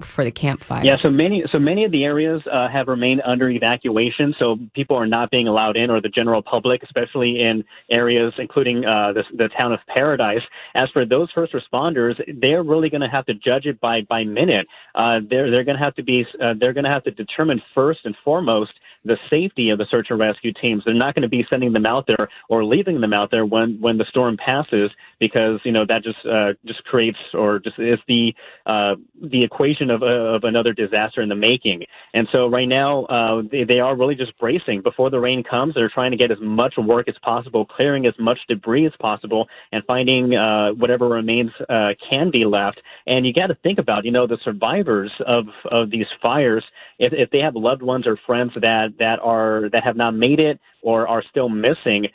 for 0.00 0.22
the 0.22 0.30
campfire. 0.30 0.84
Yeah, 0.84 0.96
so 1.02 1.10
many 1.10 1.42
so 1.50 1.58
many 1.58 1.84
of 1.84 1.90
the 1.90 2.04
areas 2.04 2.40
uh, 2.50 2.68
have 2.68 2.86
remained 2.86 3.20
under 3.26 3.50
evacuation, 3.50 4.32
so 4.38 4.56
people 4.74 4.96
are 4.96 5.06
not 5.06 5.30
being 5.30 5.48
allowed 5.48 5.76
in, 5.76 5.90
or 5.90 6.00
the 6.00 6.08
general 6.08 6.40
public, 6.40 6.82
especially 6.84 7.40
in 7.40 7.64
areas 7.90 8.32
including 8.38 8.84
uh, 8.84 9.12
the, 9.12 9.24
the 9.36 9.48
town 9.48 9.72
of 9.72 9.80
Paradise. 9.88 10.42
As 10.74 10.88
for 10.92 11.04
those 11.04 11.30
first 11.34 11.52
responders, 11.52 12.14
they're 12.40 12.62
really 12.62 12.90
going 12.90 13.00
to 13.00 13.08
have 13.08 13.26
to 13.26 13.34
judge 13.34 13.66
it 13.66 13.80
by 13.80 14.02
by 14.02 14.22
minute. 14.22 14.66
Uh, 14.94 15.18
they're 15.28 15.50
they're 15.50 15.64
going 15.64 15.76
to 15.76 15.84
have 15.84 15.96
to 15.96 16.04
be 16.04 16.24
uh, 16.40 16.54
they're 16.58 16.72
going 16.72 16.84
to 16.84 16.90
have 16.90 17.04
to 17.04 17.10
determine 17.10 17.60
first 17.74 18.00
and 18.04 18.14
foremost 18.24 18.72
the 19.04 19.16
safety 19.30 19.70
of 19.70 19.78
the 19.78 19.86
search 19.90 20.08
and 20.10 20.18
rescue 20.18 20.52
teams. 20.52 20.84
They're 20.84 20.94
not 20.94 21.14
going 21.14 21.22
to 21.22 21.28
be 21.28 21.46
sending 21.48 21.72
them 21.72 21.86
out 21.86 22.06
there 22.06 22.28
or 22.48 22.64
leaving 22.64 23.00
them 23.00 23.12
out 23.12 23.30
there 23.30 23.44
when 23.44 23.80
when 23.80 23.98
the 23.98 24.04
storm 24.04 24.36
passes, 24.36 24.90
because 25.18 25.60
you 25.64 25.72
know 25.72 25.84
that 25.84 26.02
just 26.02 26.24
uh, 26.26 26.54
just 26.64 26.84
creates 26.84 27.18
or 27.34 27.58
just 27.58 27.78
is 27.78 27.98
the 28.06 28.34
uh, 28.66 28.96
the 29.20 29.44
equation 29.44 29.90
of, 29.90 30.02
uh, 30.02 30.06
of 30.06 30.44
another 30.44 30.72
disaster 30.72 31.22
in 31.22 31.28
the 31.28 31.34
making. 31.34 31.84
And 32.14 32.28
so 32.32 32.48
right 32.48 32.68
now 32.68 33.04
uh, 33.04 33.42
they, 33.50 33.64
they 33.64 33.80
are 33.80 33.96
really 33.96 34.14
just 34.14 34.36
bracing 34.38 34.82
before 34.82 35.10
the 35.10 35.20
rain 35.20 35.42
comes. 35.42 35.74
They're 35.74 35.88
trying 35.88 36.10
to 36.12 36.16
get 36.16 36.30
as 36.30 36.40
much 36.40 36.76
work 36.76 37.08
as 37.08 37.16
possible, 37.22 37.64
clearing 37.64 38.06
as 38.06 38.14
much 38.18 38.38
debris 38.48 38.86
as 38.86 38.92
possible, 38.98 39.48
and 39.72 39.84
finding 39.84 40.34
uh, 40.34 40.70
whatever 40.70 41.08
remains 41.08 41.52
uh, 41.68 41.94
can 42.08 42.30
be 42.30 42.44
left. 42.44 42.80
And 43.06 43.26
you 43.26 43.32
got 43.32 43.48
to 43.48 43.54
think 43.54 43.78
about 43.78 44.04
you 44.04 44.10
know 44.10 44.26
the 44.26 44.38
survivors 44.44 45.12
of 45.26 45.46
of 45.70 45.90
these 45.90 46.06
fires 46.20 46.64
if, 46.98 47.12
if 47.12 47.30
they 47.30 47.38
have 47.38 47.54
loved 47.54 47.82
ones 47.82 48.06
or 48.06 48.18
friends 48.26 48.52
that 48.56 48.94
that 48.98 49.18
are 49.20 49.68
that 49.72 49.84
have 49.84 49.96
not 49.96 50.12
made 50.12 50.40
it 50.40 50.58
or 50.82 51.08
are 51.08 51.22
still 51.30 51.48
missing. 51.48 52.06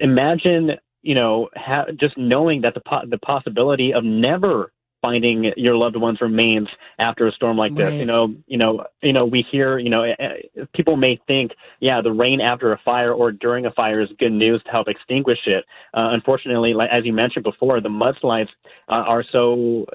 Imagine 0.00 0.72
you 1.02 1.14
know, 1.14 1.48
ha- 1.54 1.86
just 1.98 2.16
knowing 2.18 2.60
that 2.62 2.74
the 2.74 2.80
po- 2.80 3.06
the 3.08 3.18
possibility 3.18 3.92
of 3.92 4.04
never 4.04 4.72
finding 5.00 5.52
your 5.56 5.76
loved 5.76 5.96
one's 5.96 6.20
remains 6.20 6.68
after 6.98 7.26
a 7.26 7.32
storm 7.32 7.56
like 7.56 7.74
this. 7.74 7.90
Right. 7.90 8.00
You 8.00 8.06
know, 8.06 8.34
you 8.46 8.56
know, 8.56 8.84
you 9.02 9.12
know, 9.12 9.24
we 9.24 9.42
hear, 9.50 9.78
you 9.78 9.90
know, 9.90 10.02
eh, 10.02 10.14
eh, 10.18 10.64
people 10.74 10.96
may 10.96 11.20
think, 11.26 11.52
yeah, 11.80 12.00
the 12.00 12.12
rain 12.12 12.40
after 12.40 12.72
a 12.72 12.78
fire 12.84 13.12
or 13.12 13.30
during 13.32 13.66
a 13.66 13.70
fire 13.70 14.00
is 14.00 14.08
good 14.18 14.32
news 14.32 14.62
to 14.64 14.70
help 14.70 14.88
extinguish 14.88 15.40
it. 15.46 15.64
Uh, 15.94 16.10
unfortunately, 16.12 16.74
like 16.74 16.90
as 16.90 17.04
you 17.04 17.12
mentioned 17.12 17.44
before, 17.44 17.80
the 17.80 17.88
mudslides 17.88 18.48
uh, 18.88 19.04
are 19.06 19.24
so 19.30 19.86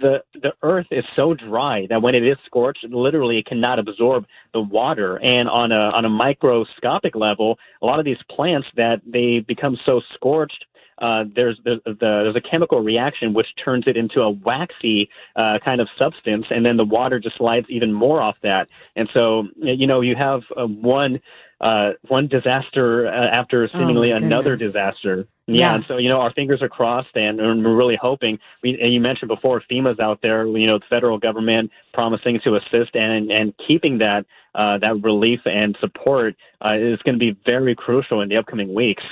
the 0.00 0.22
the 0.34 0.52
earth 0.62 0.86
is 0.90 1.04
so 1.16 1.34
dry 1.34 1.86
that 1.88 2.00
when 2.02 2.14
it 2.14 2.24
is 2.24 2.36
scorched, 2.46 2.84
literally 2.84 3.38
it 3.38 3.46
cannot 3.46 3.78
absorb 3.78 4.26
the 4.52 4.60
water. 4.60 5.16
And 5.16 5.48
on 5.48 5.72
a 5.72 5.90
on 5.90 6.04
a 6.04 6.10
microscopic 6.10 7.16
level, 7.16 7.58
a 7.82 7.86
lot 7.86 7.98
of 7.98 8.04
these 8.04 8.22
plants 8.30 8.68
that 8.76 9.00
they 9.06 9.40
become 9.40 9.76
so 9.84 10.00
scorched 10.14 10.64
uh, 10.98 11.24
there's 11.34 11.58
there's, 11.64 11.80
the, 11.84 11.94
there's 12.00 12.36
a 12.36 12.40
chemical 12.40 12.80
reaction 12.80 13.34
which 13.34 13.48
turns 13.62 13.84
it 13.86 13.96
into 13.96 14.20
a 14.22 14.30
waxy 14.30 15.08
uh, 15.36 15.58
kind 15.64 15.80
of 15.80 15.88
substance, 15.98 16.46
and 16.50 16.64
then 16.64 16.76
the 16.76 16.84
water 16.84 17.18
just 17.18 17.36
slides 17.36 17.66
even 17.68 17.92
more 17.92 18.20
off 18.20 18.36
that. 18.42 18.68
And 18.96 19.08
so 19.12 19.48
you 19.56 19.86
know 19.86 20.00
you 20.00 20.14
have 20.16 20.42
uh, 20.56 20.66
one 20.66 21.20
uh, 21.60 21.92
one 22.08 22.26
disaster 22.28 23.06
uh, 23.06 23.10
after 23.10 23.68
seemingly 23.68 24.12
Oh, 24.12 24.16
another 24.16 24.50
goodness. 24.50 24.68
disaster. 24.72 25.26
Yeah. 25.46 25.74
and 25.74 25.84
so 25.86 25.98
you 25.98 26.08
know 26.08 26.20
our 26.20 26.32
fingers 26.32 26.62
are 26.62 26.68
crossed, 26.70 27.14
and, 27.16 27.38
and 27.40 27.64
we're 27.64 27.76
really 27.76 27.96
hoping. 28.00 28.38
We, 28.62 28.78
and 28.80 28.92
you 28.94 29.00
mentioned 29.00 29.28
before, 29.28 29.62
FEMA's 29.70 30.00
out 30.00 30.20
there. 30.22 30.46
You 30.46 30.66
know, 30.66 30.78
the 30.78 30.86
federal 30.88 31.18
government 31.18 31.70
promising 31.92 32.40
to 32.44 32.56
assist 32.56 32.94
and 32.96 33.30
and 33.30 33.52
keeping 33.66 33.98
that 33.98 34.24
uh, 34.54 34.78
that 34.78 35.02
relief 35.02 35.40
and 35.46 35.76
support 35.76 36.34
uh, 36.64 36.74
is 36.78 36.98
going 37.02 37.14
to 37.14 37.18
be 37.18 37.36
very 37.44 37.74
crucial 37.74 38.20
in 38.22 38.28
the 38.30 38.36
upcoming 38.36 38.72
weeks. 38.72 39.04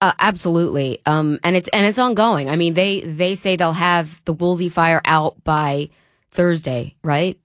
Uh, 0.00 0.12
absolutely. 0.18 1.00
Um, 1.04 1.38
and 1.44 1.56
it's 1.56 1.68
and 1.68 1.84
it's 1.84 1.98
ongoing. 1.98 2.48
I 2.48 2.56
mean, 2.56 2.74
they 2.74 3.00
they 3.00 3.34
say 3.34 3.56
they'll 3.56 3.72
have 3.72 4.22
the 4.24 4.32
Woolsey 4.32 4.70
fire 4.70 5.02
out 5.04 5.42
by 5.44 5.90
Thursday, 6.30 6.94
right? 7.04 7.38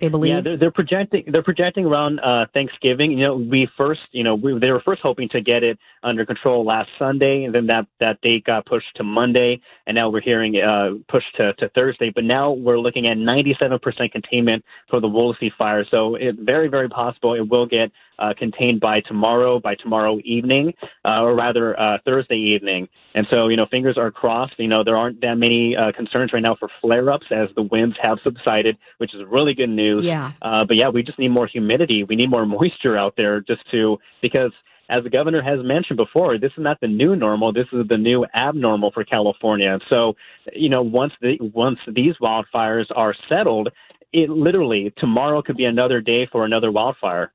They 0.00 0.08
believe. 0.08 0.32
Yeah, 0.32 0.40
they're, 0.40 0.56
they're 0.56 0.70
projecting. 0.70 1.24
They're 1.26 1.42
projecting 1.42 1.84
around 1.84 2.20
uh, 2.20 2.46
Thanksgiving. 2.54 3.12
You 3.12 3.26
know, 3.26 3.36
we 3.36 3.68
first, 3.76 4.02
you 4.12 4.22
know, 4.22 4.36
we, 4.36 4.56
they 4.58 4.70
were 4.70 4.80
first 4.80 5.02
hoping 5.02 5.28
to 5.30 5.40
get 5.40 5.64
it 5.64 5.76
under 6.04 6.24
control 6.24 6.64
last 6.64 6.88
Sunday, 6.98 7.42
and 7.44 7.52
then 7.54 7.66
that 7.66 7.86
that 7.98 8.20
date 8.20 8.44
got 8.44 8.64
pushed 8.64 8.94
to 8.96 9.02
Monday, 9.02 9.60
and 9.86 9.96
now 9.96 10.08
we're 10.08 10.20
hearing 10.20 10.56
uh, 10.56 10.90
pushed 11.08 11.34
to, 11.36 11.52
to 11.54 11.68
Thursday. 11.70 12.10
But 12.14 12.24
now 12.24 12.52
we're 12.52 12.78
looking 12.78 13.08
at 13.08 13.16
97% 13.16 14.12
containment 14.12 14.64
for 14.88 15.00
the 15.00 15.08
Woolsey 15.08 15.52
fire. 15.58 15.84
So 15.90 16.14
it's 16.14 16.38
very, 16.40 16.68
very 16.68 16.88
possible 16.88 17.34
it 17.34 17.48
will 17.48 17.66
get 17.66 17.90
uh, 18.18 18.34
contained 18.36 18.80
by 18.80 19.00
tomorrow, 19.00 19.60
by 19.60 19.74
tomorrow 19.74 20.18
evening, 20.24 20.74
uh, 21.04 21.22
or 21.22 21.34
rather 21.34 21.78
uh, 21.78 21.98
Thursday 22.04 22.36
evening. 22.36 22.88
And 23.14 23.26
so, 23.30 23.48
you 23.48 23.56
know, 23.56 23.66
fingers 23.70 23.96
are 23.96 24.10
crossed. 24.10 24.54
You 24.58 24.68
know, 24.68 24.84
there 24.84 24.96
aren't 24.96 25.20
that 25.22 25.36
many 25.36 25.76
uh, 25.76 25.92
concerns 25.92 26.32
right 26.32 26.42
now 26.42 26.56
for 26.56 26.68
flare-ups 26.80 27.26
as 27.30 27.48
the 27.54 27.62
winds 27.62 27.96
have 28.02 28.18
subsided, 28.22 28.76
which 28.98 29.14
is 29.14 29.22
really 29.28 29.54
good 29.54 29.70
news. 29.70 30.04
Yeah. 30.04 30.32
Uh, 30.42 30.64
but 30.64 30.76
yeah, 30.76 30.88
we 30.88 31.02
just 31.02 31.18
need 31.18 31.28
more 31.28 31.46
humidity. 31.46 32.04
We 32.04 32.16
need 32.16 32.30
more 32.30 32.46
moisture 32.58 32.96
out 32.96 33.14
there 33.16 33.40
just 33.40 33.62
to 33.70 33.98
because. 34.22 34.52
As 34.90 35.04
the 35.04 35.10
governor 35.10 35.42
has 35.42 35.58
mentioned 35.62 35.98
before, 35.98 36.38
this 36.38 36.52
is 36.56 36.62
not 36.64 36.80
the 36.80 36.88
new 36.88 37.14
normal. 37.14 37.52
This 37.52 37.66
is 37.74 37.86
the 37.88 37.98
new 37.98 38.24
abnormal 38.34 38.90
for 38.90 39.04
California. 39.04 39.78
So, 39.90 40.14
you 40.54 40.70
know, 40.70 40.80
once 40.80 41.12
the 41.20 41.36
once 41.52 41.78
these 41.94 42.14
wildfires 42.22 42.86
are 42.96 43.14
settled, 43.28 43.68
it 44.12 44.30
literally 44.30 44.92
tomorrow 44.96 45.42
could 45.42 45.56
be 45.56 45.64
another 45.64 46.00
day 46.00 46.26
for 46.30 46.44
another 46.44 46.72
wildfire. 46.72 47.32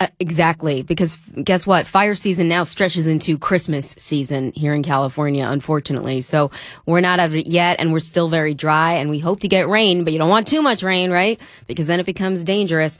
Uh, 0.00 0.08
exactly, 0.20 0.82
because 0.82 1.16
guess 1.42 1.66
what? 1.66 1.86
Fire 1.86 2.14
season 2.14 2.48
now 2.48 2.64
stretches 2.64 3.06
into 3.06 3.38
Christmas 3.38 3.90
season 3.90 4.52
here 4.52 4.74
in 4.74 4.82
California, 4.82 5.46
unfortunately. 5.46 6.20
So 6.20 6.50
we're 6.86 7.00
not 7.00 7.18
out 7.18 7.26
of 7.26 7.34
it 7.34 7.46
yet, 7.46 7.80
and 7.80 7.92
we're 7.92 8.00
still 8.00 8.28
very 8.28 8.54
dry, 8.54 8.94
and 8.94 9.10
we 9.10 9.18
hope 9.18 9.40
to 9.40 9.48
get 9.48 9.68
rain, 9.68 10.04
but 10.04 10.12
you 10.12 10.18
don't 10.18 10.28
want 10.28 10.46
too 10.46 10.62
much 10.62 10.82
rain, 10.82 11.10
right? 11.10 11.40
Because 11.66 11.86
then 11.86 12.00
it 12.00 12.06
becomes 12.06 12.44
dangerous. 12.44 12.98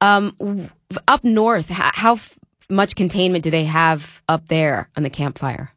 Um, 0.00 0.70
up 1.06 1.24
north, 1.24 1.68
how, 1.68 1.90
how 1.94 2.18
much 2.68 2.94
containment 2.94 3.44
do 3.44 3.50
they 3.50 3.64
have 3.64 4.22
up 4.28 4.48
there 4.48 4.88
on 4.96 5.02
the 5.02 5.10
campfire? 5.10 5.73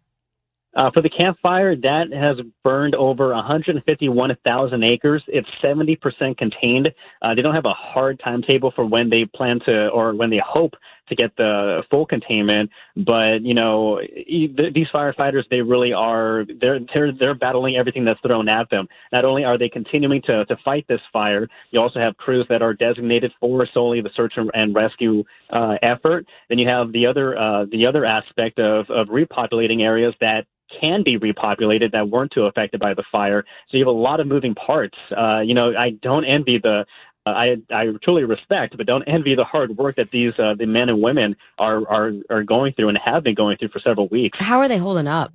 Uh, 0.77 0.91
for 0.91 1.01
the 1.01 1.09
campfire, 1.09 1.75
that 1.75 2.13
has 2.13 2.37
burned 2.63 2.93
over 2.93 3.33
151,000 3.33 4.83
acres. 4.83 5.23
It's 5.27 5.47
70% 5.63 6.37
contained. 6.37 6.89
Uh, 7.23 7.33
they 7.33 7.41
don't 7.41 7.55
have 7.55 7.65
a 7.65 7.73
hard 7.73 8.21
timetable 8.23 8.71
for 8.75 8.85
when 8.85 9.09
they 9.09 9.25
plan 9.25 9.59
to 9.65 9.87
or 9.87 10.13
when 10.13 10.29
they 10.29 10.39
hope 10.45 10.75
to 11.09 11.15
get 11.15 11.35
the 11.35 11.81
full 11.89 12.05
containment. 12.05 12.69
But 12.95 13.41
you 13.41 13.55
know, 13.55 13.99
these 14.01 14.87
firefighters, 14.93 15.43
they 15.49 15.61
really 15.61 15.93
are 15.93 16.45
they're 16.61 16.79
they're 16.93 17.11
they're 17.11 17.35
battling 17.35 17.75
everything 17.75 18.05
that's 18.05 18.19
thrown 18.21 18.47
at 18.47 18.69
them. 18.69 18.87
Not 19.11 19.25
only 19.25 19.45
are 19.45 19.57
they 19.57 19.69
continuing 19.69 20.21
to 20.23 20.45
to 20.45 20.57
fight 20.63 20.85
this 20.87 21.01
fire, 21.11 21.47
you 21.71 21.79
also 21.79 21.99
have 21.99 22.17
crews 22.17 22.45
that 22.49 22.61
are 22.61 22.73
designated 22.73 23.31
for 23.39 23.67
solely 23.73 24.01
the 24.01 24.11
search 24.15 24.33
and- 24.37 24.51
and 24.53 24.75
rescue 24.75 25.23
uh, 25.49 25.75
effort. 25.81 26.25
Then 26.49 26.57
you 26.59 26.67
have 26.67 26.91
the 26.91 27.05
other 27.05 27.37
uh, 27.37 27.65
the 27.71 27.85
other 27.85 28.05
aspect 28.05 28.59
of 28.59 28.89
of 28.89 29.07
repopulating 29.07 29.81
areas 29.81 30.13
that 30.19 30.45
can 30.79 31.03
be 31.03 31.17
repopulated 31.17 31.91
that 31.91 32.09
weren't 32.09 32.31
too 32.31 32.43
affected 32.43 32.79
by 32.79 32.93
the 32.93 33.03
fire. 33.11 33.45
So 33.69 33.77
you 33.77 33.85
have 33.85 33.93
a 33.93 33.97
lot 33.97 34.19
of 34.19 34.27
moving 34.27 34.55
parts. 34.55 34.97
Uh, 35.15 35.39
you 35.39 35.53
know, 35.53 35.73
I 35.77 35.91
don't 35.91 36.25
envy 36.25 36.59
the. 36.59 36.85
Uh, 37.25 37.29
I 37.29 37.55
I 37.71 37.85
truly 38.03 38.23
respect, 38.23 38.77
but 38.77 38.85
don't 38.85 39.03
envy 39.03 39.35
the 39.35 39.43
hard 39.43 39.77
work 39.77 39.97
that 39.97 40.11
these 40.11 40.33
uh, 40.39 40.53
the 40.57 40.65
men 40.65 40.89
and 40.89 41.01
women 41.01 41.35
are 41.57 41.87
are 41.87 42.11
are 42.29 42.43
going 42.43 42.73
through 42.73 42.89
and 42.89 42.97
have 43.03 43.23
been 43.23 43.35
going 43.35 43.57
through 43.57 43.69
for 43.69 43.79
several 43.79 44.07
weeks. 44.07 44.39
How 44.41 44.59
are 44.59 44.67
they 44.67 44.77
holding 44.77 45.07
up? 45.07 45.33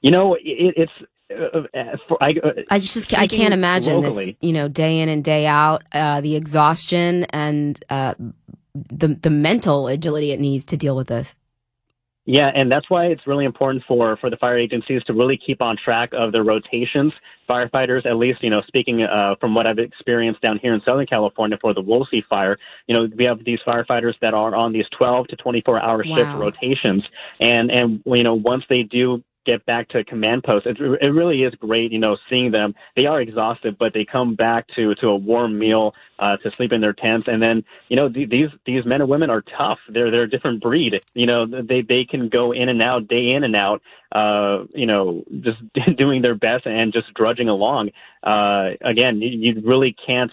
You 0.00 0.10
know, 0.10 0.34
it, 0.34 0.40
it's. 0.44 0.92
Uh, 1.30 1.64
uh, 1.74 1.96
for, 2.08 2.16
I, 2.22 2.30
uh, 2.42 2.52
I 2.70 2.78
just 2.78 3.12
I 3.12 3.26
can't 3.26 3.52
imagine 3.52 4.00
this, 4.00 4.32
you 4.40 4.54
know, 4.54 4.66
day 4.66 5.00
in 5.00 5.10
and 5.10 5.22
day 5.22 5.46
out, 5.46 5.82
uh, 5.92 6.22
the 6.22 6.36
exhaustion 6.36 7.24
and 7.24 7.78
uh, 7.90 8.14
the 8.74 9.08
the 9.08 9.28
mental 9.28 9.88
agility 9.88 10.32
it 10.32 10.40
needs 10.40 10.64
to 10.64 10.78
deal 10.78 10.96
with 10.96 11.08
this. 11.08 11.34
Yeah, 12.30 12.50
and 12.54 12.70
that's 12.70 12.90
why 12.90 13.06
it's 13.06 13.26
really 13.26 13.46
important 13.46 13.82
for, 13.88 14.18
for 14.18 14.28
the 14.28 14.36
fire 14.36 14.58
agencies 14.58 15.02
to 15.04 15.14
really 15.14 15.38
keep 15.38 15.62
on 15.62 15.78
track 15.82 16.10
of 16.12 16.30
their 16.30 16.44
rotations. 16.44 17.10
Firefighters, 17.48 18.04
at 18.04 18.16
least, 18.16 18.42
you 18.42 18.50
know, 18.50 18.60
speaking 18.66 19.02
uh, 19.02 19.36
from 19.40 19.54
what 19.54 19.66
I've 19.66 19.78
experienced 19.78 20.42
down 20.42 20.58
here 20.58 20.74
in 20.74 20.82
Southern 20.84 21.06
California 21.06 21.56
for 21.58 21.72
the 21.72 21.80
Woolsey 21.80 22.22
fire, 22.28 22.58
you 22.86 22.94
know, 22.94 23.08
we 23.16 23.24
have 23.24 23.42
these 23.46 23.60
firefighters 23.66 24.12
that 24.20 24.34
are 24.34 24.54
on 24.54 24.74
these 24.74 24.84
12 24.98 25.28
to 25.28 25.36
24 25.36 25.80
hour 25.80 26.04
Wow. 26.04 26.16
shift 26.16 26.34
rotations. 26.34 27.02
And, 27.40 27.70
and, 27.70 28.02
you 28.04 28.22
know, 28.22 28.34
once 28.34 28.64
they 28.68 28.82
do 28.82 29.24
get 29.48 29.64
back 29.64 29.88
to 29.88 30.04
command 30.04 30.44
post, 30.44 30.66
it, 30.66 30.76
it 30.78 31.06
really 31.06 31.42
is 31.42 31.54
great, 31.54 31.90
you 31.90 31.98
know, 31.98 32.16
seeing 32.28 32.50
them. 32.50 32.74
They 32.96 33.06
are 33.06 33.20
exhausted, 33.20 33.76
but 33.78 33.94
they 33.94 34.04
come 34.04 34.34
back 34.34 34.66
to, 34.76 34.94
to 34.96 35.08
a 35.08 35.16
warm 35.16 35.58
meal, 35.58 35.94
uh, 36.18 36.36
to 36.38 36.50
sleep 36.56 36.72
in 36.72 36.82
their 36.82 36.92
tents. 36.92 37.28
And 37.28 37.40
then, 37.40 37.64
you 37.88 37.96
know, 37.96 38.10
th- 38.10 38.28
these, 38.28 38.50
these 38.66 38.84
men 38.84 39.00
and 39.00 39.08
women 39.08 39.30
are 39.30 39.42
tough. 39.42 39.78
They're, 39.88 40.10
they're 40.10 40.24
a 40.24 40.30
different 40.30 40.60
breed. 40.62 41.00
You 41.14 41.26
know, 41.26 41.46
they, 41.46 41.80
they 41.80 42.04
can 42.04 42.28
go 42.28 42.52
in 42.52 42.68
and 42.68 42.82
out, 42.82 43.08
day 43.08 43.30
in 43.30 43.42
and 43.42 43.56
out, 43.56 43.80
uh, 44.12 44.64
you 44.74 44.86
know, 44.86 45.24
just 45.40 45.58
doing 45.96 46.20
their 46.20 46.34
best 46.34 46.66
and 46.66 46.92
just 46.92 47.12
drudging 47.14 47.48
along. 47.48 47.90
Uh, 48.22 48.70
again, 48.82 49.22
you, 49.22 49.30
you 49.30 49.62
really 49.64 49.96
can't 50.06 50.32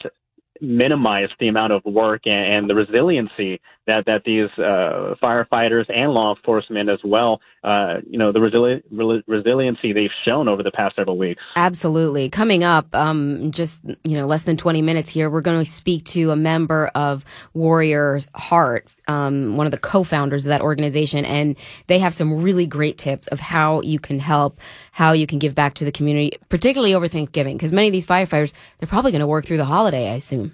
minimize 0.62 1.30
the 1.40 1.48
amount 1.48 1.74
of 1.74 1.84
work 1.86 2.22
and, 2.26 2.54
and 2.54 2.70
the 2.70 2.76
resiliency 2.76 3.60
that 3.88 4.06
that 4.06 4.24
these 4.26 4.50
uh, 4.58 5.14
firefighters 5.22 5.86
and 5.94 6.12
law 6.12 6.36
enforcement 6.36 6.90
as 6.90 7.00
well, 7.04 7.40
uh, 7.64 7.98
you 8.10 8.18
know, 8.18 8.32
the 8.32 8.40
resili- 8.40 8.82
rel- 8.92 9.22
resiliency 9.28 9.94
they've 9.94 10.10
shown 10.24 10.48
over 10.48 10.64
the 10.64 10.72
past 10.72 10.96
several 10.96 11.18
weeks. 11.18 11.44
Absolutely. 11.56 12.30
Coming 12.30 12.64
up, 12.64 12.94
um, 12.96 13.52
just 13.52 13.84
you 14.04 14.18
know, 14.18 14.26
less 14.26 14.44
than 14.44 14.58
twenty 14.58 14.82
minutes 14.82 15.10
here, 15.10 15.30
we're 15.30 15.42
going 15.42 15.64
to 15.64 15.70
speak 15.70 16.04
to 16.06 16.32
a 16.32 16.36
member 16.36 16.90
of 16.96 17.24
Warriors 17.54 18.28
Heart, 18.34 18.88
um, 19.08 19.56
one 19.56 19.68
of 19.68 19.72
the 19.72 19.78
co-founders 19.78 20.46
of 20.46 20.50
that 20.50 20.62
organization, 20.62 21.26
and 21.26 21.56
they 21.88 22.00
have 22.00 22.14
some 22.14 22.42
really 22.42 22.66
great 22.66 22.98
tips 22.98 23.28
of 23.28 23.40
how 23.40 23.82
you 23.82 24.00
can 24.00 24.20
help, 24.20 24.60
how 24.92 25.12
you 25.12 25.28
can 25.28 25.38
give 25.38 25.54
back 25.54 25.76
to 25.76 25.86
the 25.86 25.92
community, 25.92 26.38
particularly 26.50 26.96
over 26.96 27.08
Thanksgiving, 27.08 27.56
because 27.56 27.72
many 27.72 27.88
of 27.88 27.94
these 27.94 28.06
firefighters 28.06 28.54
they're 28.80 28.88
probably 28.88 29.12
going 29.12 29.20
to 29.20 29.28
work 29.28 29.46
through 29.46 29.58
the 29.58 29.66
holiday, 29.66 30.10
I 30.10 30.16
assume. 30.16 30.45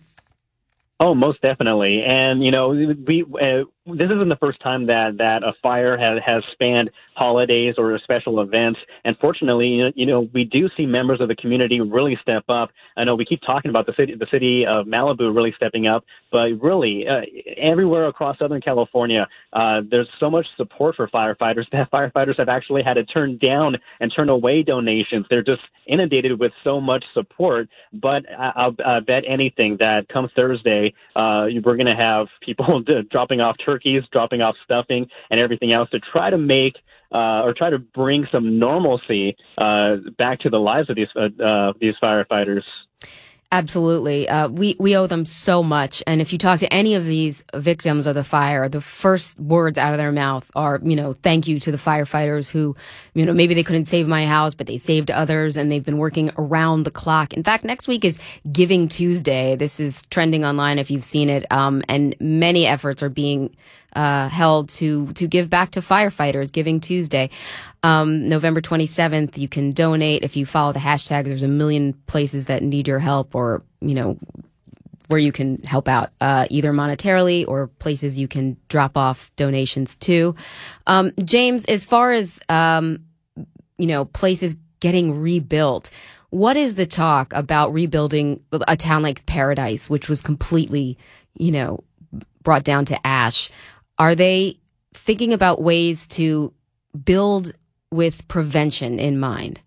Oh, 1.01 1.15
most 1.15 1.41
definitely. 1.41 2.03
And 2.07 2.43
you 2.43 2.51
know, 2.51 2.69
we 2.69 3.25
uh, 3.41 3.63
this 3.97 4.09
isn't 4.11 4.29
the 4.29 4.37
first 4.37 4.59
time 4.61 4.87
that 4.87 5.17
that 5.17 5.43
a 5.43 5.53
fire 5.61 5.97
has 5.97 6.19
has 6.25 6.43
spanned 6.51 6.89
holidays 7.15 7.75
or 7.77 7.97
special 7.99 8.41
events. 8.41 8.79
And 9.03 9.17
fortunately, 9.19 9.91
you 9.95 10.05
know, 10.05 10.29
we 10.33 10.43
do 10.43 10.69
see 10.75 10.85
members 10.85 11.21
of 11.21 11.27
the 11.27 11.35
community 11.35 11.81
really 11.81 12.17
step 12.21 12.43
up. 12.49 12.71
I 12.97 13.03
know 13.03 13.15
we 13.15 13.25
keep 13.25 13.41
talking 13.41 13.69
about 13.69 13.85
the 13.85 13.93
city 13.97 14.15
the 14.15 14.27
city 14.31 14.65
of 14.65 14.85
Malibu 14.85 15.35
really 15.35 15.53
stepping 15.55 15.87
up, 15.87 16.03
but 16.31 16.49
really 16.61 17.05
uh, 17.07 17.21
everywhere 17.57 18.07
across 18.07 18.39
Southern 18.39 18.61
California, 18.61 19.27
uh, 19.53 19.81
there's 19.89 20.09
so 20.19 20.29
much 20.29 20.45
support 20.57 20.95
for 20.95 21.07
firefighters 21.07 21.65
that 21.71 21.91
firefighters 21.91 22.37
have 22.37 22.49
actually 22.49 22.83
had 22.83 22.95
to 22.95 23.03
turn 23.05 23.37
down 23.37 23.77
and 23.99 24.11
turn 24.15 24.29
away 24.29 24.63
donations. 24.63 25.25
They're 25.29 25.43
just 25.43 25.61
inundated 25.87 26.39
with 26.39 26.51
so 26.63 26.79
much 26.79 27.03
support. 27.13 27.67
But 27.93 28.23
I, 28.31 28.51
I'll, 28.55 28.75
I 28.85 28.99
bet 28.99 29.23
anything 29.27 29.77
that 29.79 30.07
come 30.09 30.29
Thursday, 30.35 30.93
uh, 31.15 31.47
we're 31.63 31.75
going 31.75 31.85
to 31.85 31.95
have 31.95 32.27
people 32.41 32.81
dropping 33.11 33.41
off 33.41 33.57
turkeys, 33.81 34.03
dropping 34.11 34.41
off 34.41 34.55
stuffing, 34.63 35.07
and 35.29 35.39
everything 35.39 35.71
else 35.73 35.89
to 35.91 35.99
try 35.99 36.29
to 36.29 36.37
make 36.37 36.77
uh, 37.13 37.41
or 37.43 37.53
try 37.53 37.69
to 37.69 37.79
bring 37.79 38.27
some 38.31 38.59
normalcy 38.59 39.35
uh, 39.57 39.97
back 40.17 40.39
to 40.39 40.49
the 40.49 40.59
lives 40.59 40.89
of 40.89 40.95
these 40.95 41.07
uh, 41.15 41.43
uh, 41.43 41.73
these 41.79 41.95
firefighters. 42.01 42.63
Absolutely. 43.53 44.29
Uh, 44.29 44.47
we, 44.47 44.77
we 44.79 44.95
owe 44.95 45.07
them 45.07 45.25
so 45.25 45.61
much. 45.61 46.01
And 46.07 46.21
if 46.21 46.31
you 46.31 46.39
talk 46.39 46.59
to 46.59 46.73
any 46.73 46.95
of 46.95 47.05
these 47.05 47.43
victims 47.53 48.07
of 48.07 48.15
the 48.15 48.23
fire, 48.23 48.69
the 48.69 48.79
first 48.79 49.37
words 49.37 49.77
out 49.77 49.91
of 49.91 49.97
their 49.97 50.13
mouth 50.13 50.49
are, 50.55 50.79
you 50.81 50.95
know, 50.95 51.11
thank 51.11 51.47
you 51.47 51.59
to 51.59 51.71
the 51.71 51.77
firefighters 51.77 52.49
who, 52.49 52.77
you 53.13 53.25
know, 53.25 53.33
maybe 53.33 53.53
they 53.53 53.63
couldn't 53.63 53.85
save 53.85 54.07
my 54.07 54.25
house, 54.25 54.53
but 54.53 54.67
they 54.67 54.77
saved 54.77 55.11
others 55.11 55.57
and 55.57 55.69
they've 55.69 55.83
been 55.83 55.97
working 55.97 56.31
around 56.37 56.83
the 56.83 56.91
clock. 56.91 57.33
In 57.33 57.43
fact, 57.43 57.65
next 57.65 57.89
week 57.89 58.05
is 58.05 58.21
Giving 58.49 58.87
Tuesday. 58.87 59.57
This 59.57 59.81
is 59.81 60.03
trending 60.03 60.45
online 60.45 60.79
if 60.79 60.89
you've 60.89 61.03
seen 61.03 61.29
it. 61.29 61.45
Um, 61.51 61.83
and 61.89 62.15
many 62.21 62.65
efforts 62.65 63.03
are 63.03 63.09
being 63.09 63.53
uh, 63.95 64.29
held 64.29 64.69
to 64.69 65.07
to 65.13 65.27
give 65.27 65.49
back 65.49 65.71
to 65.71 65.79
firefighters. 65.79 66.51
Giving 66.51 66.79
Tuesday, 66.79 67.29
um, 67.83 68.29
November 68.29 68.61
twenty 68.61 68.87
seventh. 68.87 69.37
You 69.37 69.47
can 69.47 69.69
donate 69.69 70.23
if 70.23 70.35
you 70.35 70.45
follow 70.45 70.73
the 70.73 70.79
hashtag. 70.79 71.25
There's 71.25 71.43
a 71.43 71.47
million 71.47 71.93
places 72.07 72.45
that 72.45 72.63
need 72.63 72.87
your 72.87 72.99
help, 72.99 73.35
or 73.35 73.63
you 73.79 73.93
know 73.93 74.17
where 75.07 75.19
you 75.19 75.33
can 75.33 75.61
help 75.63 75.89
out, 75.89 76.09
uh, 76.21 76.45
either 76.49 76.71
monetarily 76.71 77.45
or 77.45 77.67
places 77.67 78.17
you 78.17 78.29
can 78.29 78.55
drop 78.69 78.95
off 78.95 79.29
donations 79.35 79.95
to. 79.95 80.35
Um, 80.87 81.11
James, 81.25 81.65
as 81.65 81.83
far 81.83 82.13
as 82.13 82.39
um, 82.47 83.03
you 83.81 83.87
know, 83.87 84.05
places 84.05 84.55
getting 84.79 85.19
rebuilt. 85.19 85.89
What 86.29 86.55
is 86.55 86.75
the 86.75 86.85
talk 86.85 87.33
about 87.33 87.73
rebuilding 87.73 88.41
a 88.51 88.77
town 88.77 89.01
like 89.01 89.25
Paradise, 89.25 89.89
which 89.89 90.07
was 90.07 90.21
completely, 90.21 90.97
you 91.33 91.51
know, 91.51 91.83
brought 92.43 92.63
down 92.63 92.85
to 92.85 93.07
ash? 93.07 93.49
Are 94.01 94.15
they 94.15 94.57
thinking 94.95 95.31
about 95.31 95.61
ways 95.61 96.07
to 96.07 96.51
build 97.05 97.53
with 97.91 98.27
prevention 98.27 98.97
in 98.97 99.19
mind? 99.19 99.61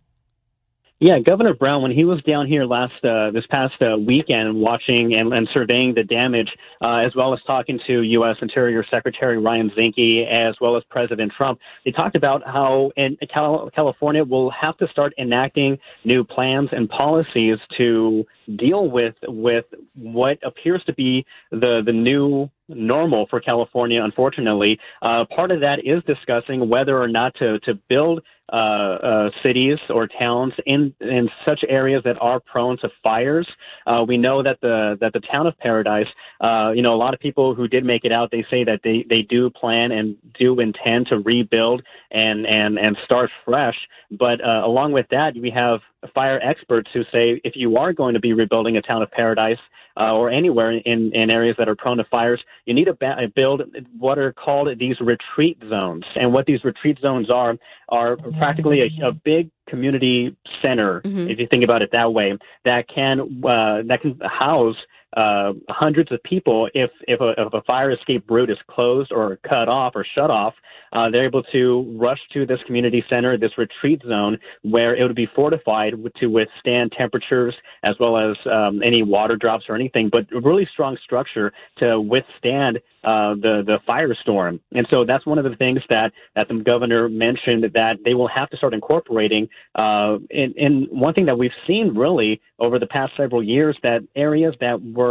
Yeah, 1.04 1.18
Governor 1.18 1.52
Brown, 1.52 1.82
when 1.82 1.90
he 1.90 2.06
was 2.06 2.22
down 2.22 2.46
here 2.46 2.64
last 2.64 3.04
uh, 3.04 3.30
this 3.30 3.44
past 3.50 3.74
uh, 3.82 3.98
weekend, 3.98 4.58
watching 4.58 5.12
and, 5.12 5.34
and 5.34 5.46
surveying 5.52 5.92
the 5.92 6.02
damage, 6.02 6.48
uh, 6.80 7.04
as 7.04 7.14
well 7.14 7.34
as 7.34 7.40
talking 7.46 7.78
to 7.86 8.00
U.S. 8.00 8.36
Interior 8.40 8.82
Secretary 8.90 9.38
Ryan 9.38 9.70
Zinke, 9.76 10.26
as 10.26 10.54
well 10.62 10.78
as 10.78 10.82
President 10.88 11.30
Trump, 11.36 11.60
they 11.84 11.90
talked 11.90 12.16
about 12.16 12.42
how 12.46 12.90
in 12.96 13.18
Cal- 13.30 13.70
California 13.74 14.24
will 14.24 14.50
have 14.52 14.78
to 14.78 14.88
start 14.88 15.12
enacting 15.18 15.76
new 16.06 16.24
plans 16.24 16.70
and 16.72 16.88
policies 16.88 17.58
to 17.76 18.24
deal 18.56 18.90
with 18.90 19.14
with 19.24 19.66
what 19.96 20.38
appears 20.42 20.82
to 20.86 20.94
be 20.94 21.26
the 21.50 21.82
the 21.84 21.92
new 21.92 22.48
normal 22.68 23.26
for 23.28 23.40
California. 23.40 24.02
Unfortunately, 24.02 24.78
uh, 25.02 25.24
part 25.34 25.50
of 25.50 25.60
that 25.60 25.80
is 25.84 26.02
discussing 26.04 26.68
whether 26.68 26.98
or 26.98 27.08
not 27.08 27.34
to 27.36 27.58
to 27.60 27.74
build 27.90 28.22
uh, 28.52 28.56
uh, 28.56 29.30
cities 29.42 29.78
or 29.88 30.06
towns 30.06 30.52
in 30.66 30.94
in 31.00 31.30
such 31.44 31.64
areas 31.68 32.02
that 32.04 32.16
are 32.20 32.40
prone 32.40 32.76
to 32.78 32.90
fires. 33.02 33.48
Uh, 33.86 34.04
we 34.06 34.16
know 34.18 34.42
that 34.42 34.60
the 34.60 34.98
that 35.00 35.12
the 35.14 35.20
town 35.20 35.46
of 35.46 35.56
Paradise, 35.58 36.06
uh, 36.42 36.70
you 36.74 36.82
know, 36.82 36.94
a 36.94 36.96
lot 36.96 37.14
of 37.14 37.20
people 37.20 37.54
who 37.54 37.66
did 37.66 37.84
make 37.84 38.04
it 38.04 38.12
out, 38.12 38.30
they 38.30 38.44
say 38.50 38.62
that 38.62 38.80
they 38.84 39.04
they 39.08 39.22
do 39.22 39.48
plan 39.48 39.92
and 39.92 40.16
do 40.38 40.60
intend 40.60 41.06
to 41.06 41.18
rebuild 41.18 41.82
and 42.10 42.46
and 42.46 42.78
and 42.78 42.96
start 43.04 43.30
fresh. 43.44 43.76
But 44.10 44.44
uh, 44.44 44.62
along 44.64 44.92
with 44.92 45.06
that, 45.10 45.34
we 45.34 45.50
have 45.50 45.80
fire 46.12 46.40
experts 46.42 46.90
who 46.92 47.02
say 47.04 47.40
if 47.44 47.54
you 47.56 47.76
are 47.76 47.92
going 47.92 48.14
to 48.14 48.20
be 48.20 48.32
rebuilding 48.32 48.76
a 48.76 48.82
town 48.82 49.02
of 49.02 49.10
Paradise. 49.10 49.58
Uh, 49.96 50.12
or 50.12 50.28
anywhere 50.28 50.72
in, 50.72 51.12
in 51.14 51.30
areas 51.30 51.54
that 51.56 51.68
are 51.68 51.76
prone 51.76 51.98
to 51.98 52.04
fires, 52.10 52.42
you 52.64 52.74
need 52.74 52.86
to 52.86 52.94
ba- 52.94 53.28
build 53.36 53.62
what 53.96 54.18
are 54.18 54.32
called 54.32 54.66
these 54.80 54.96
retreat 55.00 55.56
zones. 55.68 56.02
And 56.16 56.32
what 56.32 56.46
these 56.46 56.64
retreat 56.64 56.98
zones 57.00 57.30
are 57.30 57.56
are 57.90 58.16
practically 58.16 58.80
a, 58.80 59.06
a 59.06 59.12
big 59.12 59.50
community 59.68 60.36
center, 60.60 61.00
if 61.04 61.38
you 61.38 61.46
think 61.48 61.62
about 61.62 61.80
it 61.80 61.90
that 61.92 62.12
way, 62.12 62.36
that 62.64 62.88
can 62.88 63.20
uh, 63.20 63.82
that 63.86 64.00
can 64.02 64.18
house 64.24 64.74
uh, 65.16 65.52
hundreds 65.68 66.10
of 66.12 66.22
people. 66.22 66.68
If 66.74 66.90
if 67.06 67.20
a, 67.20 67.34
if 67.38 67.52
a 67.52 67.62
fire 67.62 67.90
escape 67.92 68.30
route 68.30 68.50
is 68.50 68.58
closed 68.68 69.12
or 69.12 69.38
cut 69.48 69.68
off 69.68 69.92
or 69.94 70.04
shut 70.14 70.30
off, 70.30 70.54
uh, 70.92 71.10
they're 71.10 71.26
able 71.26 71.42
to 71.44 71.96
rush 71.98 72.20
to 72.32 72.46
this 72.46 72.58
community 72.66 73.04
center, 73.08 73.36
this 73.36 73.56
retreat 73.58 74.02
zone, 74.06 74.38
where 74.62 74.96
it 74.96 75.02
would 75.02 75.16
be 75.16 75.28
fortified 75.34 75.94
to 76.20 76.26
withstand 76.26 76.92
temperatures 76.96 77.54
as 77.82 77.94
well 78.00 78.16
as 78.16 78.36
um, 78.50 78.82
any 78.82 79.02
water 79.02 79.36
drops 79.36 79.64
or 79.68 79.74
anything, 79.74 80.08
but 80.08 80.26
really 80.30 80.68
strong 80.72 80.96
structure 81.04 81.52
to 81.78 82.00
withstand 82.00 82.78
uh, 83.04 83.34
the 83.34 83.62
the 83.66 83.78
firestorm. 83.88 84.60
And 84.72 84.86
so 84.88 85.04
that's 85.04 85.26
one 85.26 85.38
of 85.38 85.44
the 85.44 85.56
things 85.56 85.80
that 85.90 86.12
that 86.34 86.48
the 86.48 86.54
governor 86.54 87.08
mentioned 87.08 87.64
that 87.74 87.98
they 88.04 88.14
will 88.14 88.28
have 88.28 88.48
to 88.50 88.56
start 88.56 88.72
incorporating. 88.74 89.48
Uh, 89.74 90.18
and, 90.30 90.54
and 90.56 90.88
one 90.90 91.12
thing 91.14 91.26
that 91.26 91.38
we've 91.38 91.58
seen 91.66 91.94
really 91.94 92.40
over 92.58 92.78
the 92.78 92.86
past 92.86 93.12
several 93.16 93.42
years 93.42 93.76
that 93.82 94.00
areas 94.16 94.54
that 94.60 94.80
were 94.82 95.03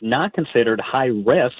not 0.00 0.32
considered 0.32 0.80
high 0.80 1.12
risk 1.34 1.56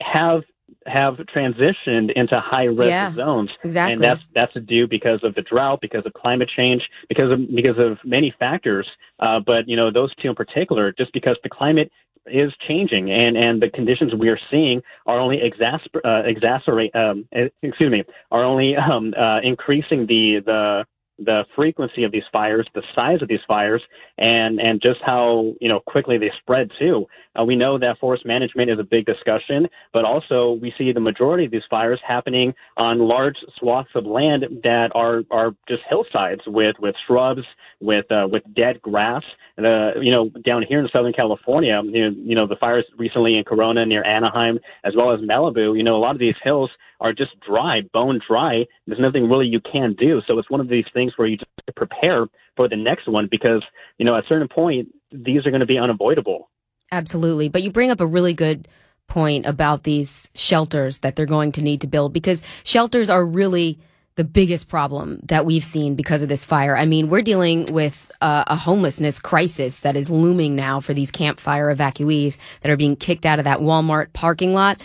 have 0.00 0.42
have 0.86 1.14
transitioned 1.34 2.08
into 2.16 2.40
high 2.40 2.64
risk 2.64 2.88
Yeah, 2.88 3.14
zones. 3.14 3.50
exactly. 3.62 3.92
And 3.92 4.02
that's 4.02 4.22
that's 4.34 4.54
due 4.66 4.86
because 4.88 5.20
of 5.22 5.34
the 5.34 5.42
drought, 5.42 5.80
because 5.80 6.04
of 6.06 6.12
climate 6.14 6.50
change, 6.56 6.82
because 7.08 7.30
of 7.30 7.38
because 7.54 7.78
of 7.78 7.98
many 8.04 8.34
factors. 8.38 8.86
Uh, 9.20 9.38
but 9.40 9.68
you 9.68 9.76
know 9.76 9.90
those 9.90 10.12
two 10.16 10.28
in 10.28 10.34
particular, 10.34 10.92
just 10.92 11.12
because 11.12 11.36
the 11.42 11.50
climate 11.50 11.90
is 12.26 12.52
changing 12.68 13.10
and 13.10 13.36
and 13.36 13.60
the 13.60 13.68
conditions 13.68 14.14
we 14.14 14.28
are 14.28 14.38
seeing 14.50 14.80
are 15.06 15.18
only 15.18 15.38
exasper 15.38 16.00
uh, 16.04 16.22
exacerbate 16.22 16.94
um, 16.94 17.26
excuse 17.62 17.90
me 17.90 18.04
are 18.30 18.44
only 18.44 18.76
um, 18.76 19.12
uh, 19.18 19.40
increasing 19.42 20.06
the 20.06 20.40
the 20.46 20.84
the 21.18 21.44
frequency 21.54 22.04
of 22.04 22.12
these 22.12 22.22
fires, 22.32 22.66
the 22.74 22.82
size 22.94 23.22
of 23.22 23.28
these 23.28 23.40
fires, 23.46 23.82
and 24.18 24.60
and 24.60 24.80
just 24.82 25.00
how 25.04 25.52
you 25.60 25.68
know 25.68 25.80
quickly 25.80 26.18
they 26.18 26.30
spread 26.40 26.70
too. 26.78 27.06
Uh, 27.38 27.44
we 27.44 27.56
know 27.56 27.78
that 27.78 27.98
forest 27.98 28.26
management 28.26 28.70
is 28.70 28.78
a 28.78 28.84
big 28.84 29.06
discussion, 29.06 29.66
but 29.92 30.04
also 30.04 30.58
we 30.60 30.72
see 30.76 30.92
the 30.92 31.00
majority 31.00 31.44
of 31.44 31.50
these 31.50 31.62
fires 31.70 32.00
happening 32.06 32.52
on 32.76 32.98
large 32.98 33.36
swaths 33.58 33.90
of 33.94 34.04
land 34.04 34.44
that 34.62 34.90
are 34.94 35.22
are 35.30 35.54
just 35.68 35.82
hillsides 35.88 36.42
with 36.46 36.76
with 36.78 36.94
shrubs, 37.06 37.42
with 37.80 38.10
uh, 38.10 38.26
with 38.30 38.42
dead 38.54 38.80
grass. 38.82 39.22
Uh, 39.58 39.92
you 40.00 40.10
know, 40.10 40.30
down 40.44 40.64
here 40.66 40.80
in 40.80 40.88
Southern 40.92 41.12
California, 41.12 41.80
you 41.84 42.10
know, 42.10 42.16
you 42.24 42.34
know, 42.34 42.46
the 42.46 42.56
fires 42.56 42.84
recently 42.96 43.36
in 43.36 43.44
Corona 43.44 43.84
near 43.84 44.02
Anaheim, 44.04 44.58
as 44.84 44.94
well 44.96 45.12
as 45.12 45.20
Malibu. 45.20 45.76
You 45.76 45.82
know, 45.82 45.96
a 45.96 45.98
lot 46.00 46.14
of 46.14 46.18
these 46.18 46.34
hills 46.42 46.70
are 47.02 47.12
just 47.12 47.38
dry, 47.40 47.82
bone 47.92 48.20
dry. 48.26 48.64
There's 48.86 49.00
nothing 49.00 49.28
really 49.28 49.46
you 49.46 49.60
can 49.60 49.94
do. 49.98 50.22
So 50.26 50.38
it's 50.38 50.48
one 50.48 50.60
of 50.60 50.68
these 50.68 50.84
things 50.94 51.01
where 51.16 51.26
you 51.28 51.36
just 51.36 51.50
prepare 51.76 52.26
for 52.56 52.68
the 52.68 52.76
next 52.76 53.08
one 53.08 53.28
because 53.30 53.62
you 53.98 54.04
know 54.04 54.16
at 54.16 54.24
a 54.24 54.26
certain 54.28 54.48
point 54.48 54.88
these 55.10 55.46
are 55.46 55.50
going 55.50 55.60
to 55.60 55.66
be 55.66 55.78
unavoidable. 55.78 56.50
Absolutely. 56.90 57.48
But 57.48 57.62
you 57.62 57.70
bring 57.70 57.90
up 57.90 58.00
a 58.00 58.06
really 58.06 58.34
good 58.34 58.68
point 59.08 59.46
about 59.46 59.82
these 59.82 60.28
shelters 60.34 60.98
that 60.98 61.16
they're 61.16 61.26
going 61.26 61.52
to 61.52 61.62
need 61.62 61.80
to 61.80 61.86
build 61.86 62.12
because 62.12 62.42
shelters 62.64 63.10
are 63.10 63.24
really 63.24 63.78
the 64.16 64.24
biggest 64.24 64.68
problem 64.68 65.20
that 65.24 65.46
we've 65.46 65.64
seen 65.64 65.94
because 65.94 66.22
of 66.22 66.28
this 66.28 66.44
fire. 66.44 66.76
I 66.76 66.84
mean, 66.84 67.08
we're 67.08 67.22
dealing 67.22 67.66
with 67.72 68.10
uh, 68.20 68.44
a 68.46 68.56
homelessness 68.56 69.18
crisis 69.18 69.80
that 69.80 69.96
is 69.96 70.10
looming 70.10 70.54
now 70.54 70.80
for 70.80 70.92
these 70.92 71.10
campfire 71.10 71.74
evacuees 71.74 72.36
that 72.60 72.70
are 72.70 72.76
being 72.76 72.94
kicked 72.94 73.24
out 73.24 73.38
of 73.38 73.44
that 73.44 73.60
Walmart 73.60 74.12
parking 74.12 74.52
lot. 74.52 74.82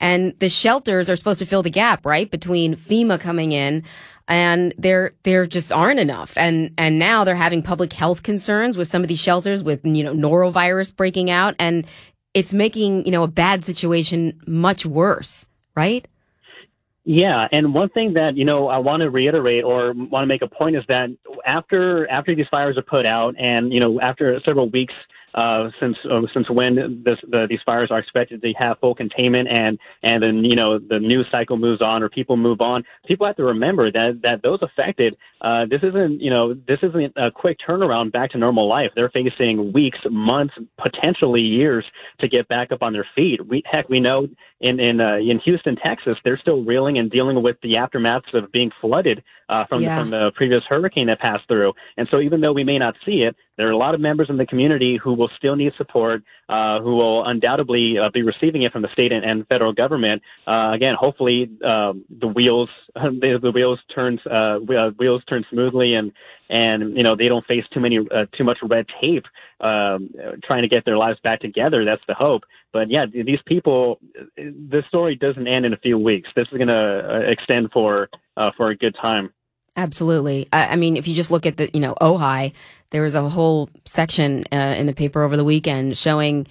And 0.00 0.38
the 0.38 0.48
shelters 0.48 1.10
are 1.10 1.16
supposed 1.16 1.40
to 1.40 1.46
fill 1.46 1.62
the 1.62 1.70
gap, 1.70 2.06
right? 2.06 2.30
Between 2.30 2.74
FEMA 2.74 3.20
coming 3.20 3.52
in 3.52 3.84
and 4.30 4.72
there 4.78 5.12
there 5.24 5.44
just 5.44 5.70
aren't 5.70 6.00
enough. 6.00 6.34
And 6.38 6.72
and 6.78 6.98
now 6.98 7.24
they're 7.24 7.34
having 7.34 7.62
public 7.62 7.92
health 7.92 8.22
concerns 8.22 8.78
with 8.78 8.88
some 8.88 9.02
of 9.02 9.08
these 9.08 9.20
shelters 9.20 9.62
with 9.62 9.84
you 9.84 10.02
know 10.02 10.14
norovirus 10.14 10.96
breaking 10.96 11.30
out. 11.30 11.54
And 11.58 11.86
it's 12.32 12.54
making 12.54 13.04
you 13.04 13.12
know 13.12 13.24
a 13.24 13.28
bad 13.28 13.64
situation 13.66 14.40
much 14.46 14.86
worse 14.86 15.50
right? 15.74 16.06
Yeah, 17.04 17.48
and 17.50 17.74
one 17.74 17.88
thing 17.88 18.14
that 18.14 18.36
you 18.36 18.44
know 18.44 18.68
I 18.68 18.78
want 18.78 19.00
to 19.00 19.10
reiterate 19.10 19.64
or 19.64 19.92
want 19.94 20.22
to 20.22 20.26
make 20.26 20.42
a 20.42 20.48
point 20.48 20.76
is 20.76 20.84
that 20.88 21.08
after 21.46 22.08
after 22.08 22.34
these 22.34 22.46
fires 22.50 22.76
are 22.76 22.82
put 22.82 23.06
out, 23.06 23.34
and 23.38 23.72
you 23.72 23.80
know 23.80 24.00
after 24.00 24.38
several 24.44 24.68
weeks 24.68 24.94
uh, 25.34 25.70
since 25.78 25.96
uh, 26.10 26.20
since 26.32 26.50
when 26.50 27.02
this, 27.04 27.18
the, 27.28 27.46
these 27.48 27.60
fires 27.64 27.90
are 27.90 27.98
expected 27.98 28.42
to 28.42 28.52
have 28.58 28.78
full 28.78 28.94
containment 28.94 29.48
and 29.48 29.78
and 30.02 30.22
then 30.22 30.44
you 30.44 30.56
know 30.56 30.78
the 30.78 30.98
news 30.98 31.26
cycle 31.30 31.56
moves 31.56 31.80
on 31.80 32.02
or 32.02 32.08
people 32.08 32.36
move 32.36 32.60
on. 32.60 32.84
People 33.06 33.26
have 33.26 33.36
to 33.36 33.44
remember 33.44 33.90
that 33.92 34.20
that 34.22 34.42
those 34.42 34.60
affected, 34.62 35.16
uh, 35.40 35.66
this 35.66 35.82
isn't 35.82 36.20
you 36.20 36.30
know 36.30 36.54
this 36.54 36.78
isn't 36.82 37.12
a 37.16 37.30
quick 37.30 37.58
turnaround 37.66 38.12
back 38.12 38.30
to 38.30 38.38
normal 38.38 38.68
life. 38.68 38.90
They're 38.94 39.10
facing 39.10 39.72
weeks, 39.72 39.98
months, 40.10 40.54
potentially 40.78 41.42
years 41.42 41.84
to 42.20 42.28
get 42.28 42.48
back 42.48 42.72
up 42.72 42.82
on 42.82 42.92
their 42.92 43.06
feet. 43.14 43.46
We 43.46 43.62
heck 43.64 43.88
we 43.88 44.00
know 44.00 44.28
in 44.60 44.80
in 44.80 45.00
uh, 45.00 45.16
in 45.16 45.40
Houston, 45.40 45.76
Texas, 45.76 46.18
they're 46.24 46.38
still 46.38 46.64
reeling 46.64 46.98
and 46.98 47.10
dealing 47.10 47.42
with 47.42 47.56
the 47.62 47.74
aftermaths 47.74 48.34
of 48.34 48.50
being 48.52 48.70
flooded 48.80 49.22
uh, 49.50 49.66
from 49.66 49.82
Yeah. 49.82 49.96
the, 49.96 50.00
from 50.00 50.10
the 50.10 50.30
previous 50.34 50.62
hurricane 50.68 51.08
that 51.08 51.18
passed 51.18 51.46
through. 51.48 51.72
And 51.96 52.08
so 52.10 52.20
even 52.20 52.40
though 52.40 52.52
we 52.52 52.64
may 52.64 52.78
not 52.78 52.94
see 53.04 53.22
it, 53.22 53.36
there 53.56 53.68
are 53.68 53.72
a 53.72 53.76
lot 53.76 53.94
of 53.94 54.00
members 54.00 54.30
in 54.30 54.36
the 54.38 54.46
community 54.46 54.96
who 54.96 55.12
will 55.12 55.30
still 55.36 55.56
need 55.56 55.72
support, 55.76 56.22
uh, 56.48 56.80
who 56.80 56.96
will 56.96 57.26
undoubtedly 57.26 57.98
uh, 57.98 58.08
be 58.10 58.22
receiving 58.22 58.62
it 58.62 58.72
from 58.72 58.82
the 58.82 58.88
state 58.92 59.12
and, 59.12 59.24
and 59.24 59.46
federal 59.48 59.72
government. 59.72 60.22
Uh, 60.46 60.70
again, 60.72 60.94
hopefully 60.98 61.50
um, 61.64 62.04
the 62.20 62.28
wheels 62.28 62.70
the, 62.94 63.38
the 63.42 63.50
wheels 63.50 63.78
turn 63.94 64.18
uh, 64.30 64.58
uh, 64.72 64.90
wheels 64.98 65.22
turn 65.28 65.44
smoothly 65.50 65.94
and 65.94 66.12
and 66.48 66.96
you 66.96 67.02
know 67.02 67.14
they 67.14 67.28
don't 67.28 67.46
face 67.46 67.64
too 67.72 67.80
many 67.80 67.98
uh, 67.98 68.26
too 68.36 68.44
much 68.44 68.58
red 68.62 68.86
tape 69.00 69.24
um, 69.60 70.10
trying 70.42 70.62
to 70.62 70.68
get 70.68 70.84
their 70.84 70.96
lives 70.96 71.18
back 71.22 71.40
together. 71.40 71.84
That's 71.84 72.02
the 72.08 72.14
hope. 72.14 72.44
But 72.72 72.90
yeah, 72.90 73.04
these 73.06 73.40
people, 73.46 73.98
this 74.36 74.84
story 74.88 75.16
doesn't 75.16 75.46
end 75.46 75.66
in 75.66 75.72
a 75.72 75.76
few 75.76 75.98
weeks. 75.98 76.28
This 76.36 76.46
is 76.52 76.56
going 76.56 76.68
to 76.68 77.28
extend 77.28 77.72
for 77.72 78.08
uh, 78.36 78.50
for 78.56 78.70
a 78.70 78.76
good 78.76 78.96
time. 79.00 79.32
Absolutely. 79.76 80.48
I, 80.52 80.68
I 80.68 80.76
mean, 80.76 80.96
if 80.96 81.06
you 81.08 81.14
just 81.14 81.30
look 81.30 81.46
at 81.46 81.56
the, 81.56 81.70
you 81.72 81.80
know, 81.80 81.94
Ojai, 82.00 82.52
there 82.90 83.02
was 83.02 83.14
a 83.14 83.28
whole 83.28 83.70
section 83.84 84.44
uh, 84.52 84.74
in 84.76 84.86
the 84.86 84.92
paper 84.92 85.22
over 85.22 85.36
the 85.36 85.44
weekend 85.44 85.96
showing, 85.96 86.46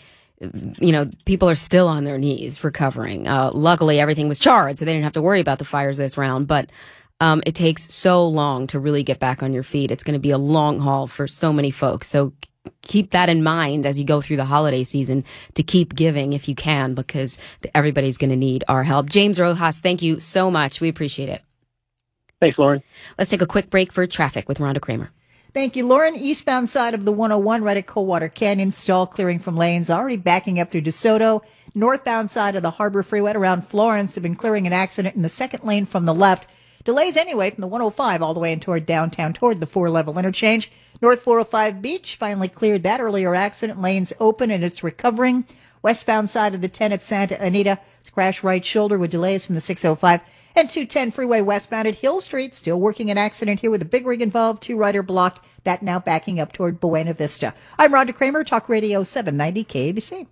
you 0.80 0.92
know, 0.94 1.06
people 1.26 1.50
are 1.50 1.56
still 1.56 1.88
on 1.88 2.06
their 2.06 2.18
knees 2.18 2.64
recovering. 2.64 3.28
Uh, 3.28 3.52
luckily, 3.54 4.00
everything 4.00 4.30
was 4.30 4.40
charred, 4.40 4.80
so 4.80 4.86
they 4.86 4.94
didn't 4.94 5.04
have 5.04 5.14
to 5.14 5.22
worry 5.22 5.42
about 5.42 5.60
the 5.60 5.66
fires 5.66 5.98
this 5.98 6.18
round. 6.18 6.48
But 6.48 6.72
um, 7.20 7.44
it 7.46 7.56
takes 7.56 7.94
so 7.94 8.26
long 8.26 8.68
to 8.68 8.80
really 8.80 9.04
get 9.04 9.20
back 9.20 9.44
on 9.44 9.54
your 9.54 9.64
feet. 9.64 9.92
It's 9.92 10.04
going 10.04 10.14
to 10.14 10.20
be 10.20 10.32
a 10.32 10.38
long 10.38 10.80
haul 10.80 11.08
for 11.08 11.28
so 11.28 11.52
many 11.52 11.72
folks. 11.72 12.08
So 12.08 12.32
keep 12.84 13.12
that 13.12 13.28
in 13.28 13.44
mind 13.44 13.86
as 13.86 14.00
you 14.00 14.06
go 14.06 14.22
through 14.22 14.38
the 14.38 14.46
holiday 14.46 14.86
season 14.86 15.26
to 15.56 15.64
keep 15.64 15.94
giving 15.94 16.32
if 16.32 16.48
you 16.48 16.56
can, 16.56 16.94
because 16.94 17.38
everybody's 17.76 18.18
going 18.18 18.30
to 18.30 18.38
need 18.38 18.64
our 18.70 18.84
help. 18.84 19.10
James 19.10 19.40
Rojas, 19.40 19.82
thank 19.82 20.02
you 20.02 20.22
so 20.22 20.50
much. 20.50 20.80
We 20.80 20.88
appreciate 20.88 21.28
it. 21.28 21.42
Thanks, 22.40 22.58
Lauren. 22.58 22.82
Let's 23.18 23.32
take 23.32 23.42
a 23.42 23.48
quick 23.48 23.70
break 23.70 23.92
for 23.92 24.06
traffic 24.08 24.48
with 24.48 24.60
Rhonda 24.60 24.82
Kramer. 24.82 25.12
Thank 25.54 25.76
you, 25.76 25.86
Lauren. 25.86 26.16
Eastbound 26.16 26.70
side 26.70 26.94
of 26.94 27.06
the 27.06 27.12
101 27.12 27.64
right 27.64 27.76
at 27.76 27.88
Coldwater 27.88 28.30
Canyon, 28.30 28.72
stall 28.72 29.08
clearing 29.08 29.40
from 29.40 29.58
lanes 29.58 29.90
already 29.90 30.16
backing 30.16 30.60
up 30.60 30.70
through 30.70 30.82
DeSoto. 30.82 31.44
Northbound 31.74 32.30
side 32.30 32.56
of 32.56 32.62
the 32.62 32.70
Harbor 32.70 33.02
Freeway 33.02 33.34
around 33.34 33.68
Florence 33.68 34.14
have 34.14 34.22
been 34.22 34.36
clearing 34.36 34.68
an 34.68 34.74
accident 34.74 35.16
in 35.16 35.24
the 35.24 35.30
second 35.30 35.64
lane 35.64 35.86
from 35.86 36.06
the 36.06 36.14
left. 36.14 36.48
Delays 36.86 37.18
anyway 37.18 37.50
from 37.50 37.62
the 37.62 37.68
105 37.68 38.22
all 38.22 38.34
the 38.34 38.40
way 38.40 38.54
in 38.54 38.60
toward 38.60 38.86
downtown 38.86 39.34
toward 39.34 39.60
the 39.60 39.68
four 39.68 39.90
level 39.90 40.18
interchange. 40.18 40.72
North 41.02 41.22
405 41.24 41.82
Beach 41.82 42.16
finally 42.16 42.48
cleared 42.48 42.84
that 42.84 43.02
earlier 43.02 43.34
accident. 43.34 43.82
Lanes 43.82 44.14
open 44.20 44.52
and 44.52 44.64
it's 44.64 44.84
recovering. 44.84 45.46
Westbound 45.82 46.30
side 46.30 46.54
of 46.54 46.62
the 46.62 46.68
10 46.68 46.92
at 46.92 47.02
Santa 47.02 47.42
Anita, 47.42 47.80
crash 48.10 48.44
right 48.44 48.64
shoulder 48.66 48.98
with 48.98 49.12
delays 49.12 49.46
from 49.46 49.56
the 49.56 49.62
605 49.62 50.22
and 50.56 50.70
210 50.70 51.12
freeway 51.12 51.42
westbound 51.42 51.88
at 51.88 51.96
Hill 51.96 52.22
Street. 52.22 52.56
Still 52.56 52.80
working 52.80 53.10
an 53.10 53.18
accident 53.18 53.60
here 53.60 53.72
with 53.72 53.82
a 53.82 53.86
big 53.86 54.06
rig 54.06 54.22
involved. 54.22 54.64
Two 54.64 54.78
rider 54.78 55.04
blocked. 55.04 55.46
That 55.64 55.84
now 55.84 56.00
backing 56.00 56.40
up 56.40 56.54
toward 56.54 56.80
Buena 56.80 57.14
Vista. 57.14 57.54
I'm 57.78 57.92
Rhonda 57.92 58.16
Kramer, 58.16 58.44
Talk 58.44 58.70
Radio 58.70 59.04
790 59.04 59.64
KABC. 59.64 60.28